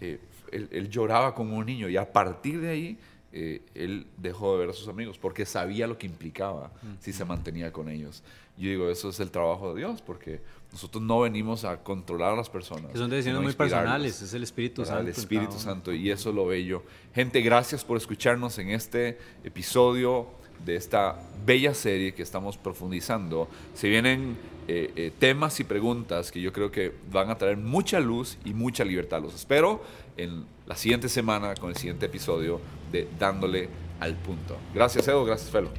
eh, 0.00 0.20
él, 0.52 0.88
lloraba 0.88 1.34
como 1.34 1.56
un 1.56 1.66
niño 1.66 1.88
y 1.88 1.96
a 1.96 2.12
partir 2.12 2.60
de 2.60 2.68
ahí 2.68 2.98
eh, 3.32 3.62
él 3.74 4.06
dejó 4.16 4.52
de 4.52 4.60
ver 4.60 4.70
a 4.70 4.72
sus 4.72 4.88
amigos 4.88 5.18
porque 5.18 5.44
sabía 5.44 5.86
lo 5.86 5.98
que 5.98 6.06
implicaba 6.06 6.70
si 7.00 7.12
se 7.12 7.24
mantenía 7.24 7.72
con 7.72 7.88
ellos. 7.88 8.22
Yo 8.56 8.70
digo, 8.70 8.88
eso 8.88 9.10
es 9.10 9.20
el 9.20 9.30
trabajo 9.30 9.74
de 9.74 9.80
Dios 9.80 10.00
porque 10.02 10.40
nosotros 10.72 11.02
no 11.02 11.20
venimos 11.20 11.64
a 11.64 11.82
controlar 11.82 12.32
a 12.32 12.36
las 12.36 12.48
personas. 12.48 12.92
son 12.94 13.10
decisiones 13.10 13.42
muy 13.42 13.52
personales, 13.52 14.22
es 14.22 14.32
el 14.34 14.44
Espíritu 14.44 14.84
Santo. 14.84 15.00
El 15.02 15.08
Espíritu 15.08 15.58
Santo 15.58 15.92
y 15.92 16.10
eso 16.10 16.32
lo 16.32 16.46
bello. 16.46 16.82
Gente, 17.14 17.40
gracias 17.40 17.84
por 17.84 17.96
escucharnos 17.96 18.58
en 18.58 18.70
este 18.70 19.18
episodio 19.44 20.28
de 20.64 20.76
esta 20.76 21.20
bella 21.44 21.74
serie 21.74 22.14
que 22.14 22.22
estamos 22.22 22.56
profundizando. 22.56 23.48
Se 23.74 23.88
vienen 23.88 24.36
eh, 24.68 24.92
eh, 24.96 25.12
temas 25.18 25.60
y 25.60 25.64
preguntas 25.64 26.32
que 26.32 26.40
yo 26.40 26.52
creo 26.52 26.70
que 26.70 26.92
van 27.10 27.30
a 27.30 27.38
traer 27.38 27.56
mucha 27.56 28.00
luz 28.00 28.38
y 28.44 28.52
mucha 28.52 28.84
libertad. 28.84 29.22
Los 29.22 29.34
espero 29.34 29.82
en 30.16 30.44
la 30.66 30.76
siguiente 30.76 31.08
semana 31.08 31.54
con 31.54 31.70
el 31.70 31.76
siguiente 31.76 32.06
episodio 32.06 32.60
de 32.90 33.08
Dándole 33.18 33.68
al 34.00 34.14
Punto. 34.16 34.56
Gracias, 34.74 35.06
Edo. 35.06 35.24
Gracias, 35.24 35.50
Felo. 35.50 35.70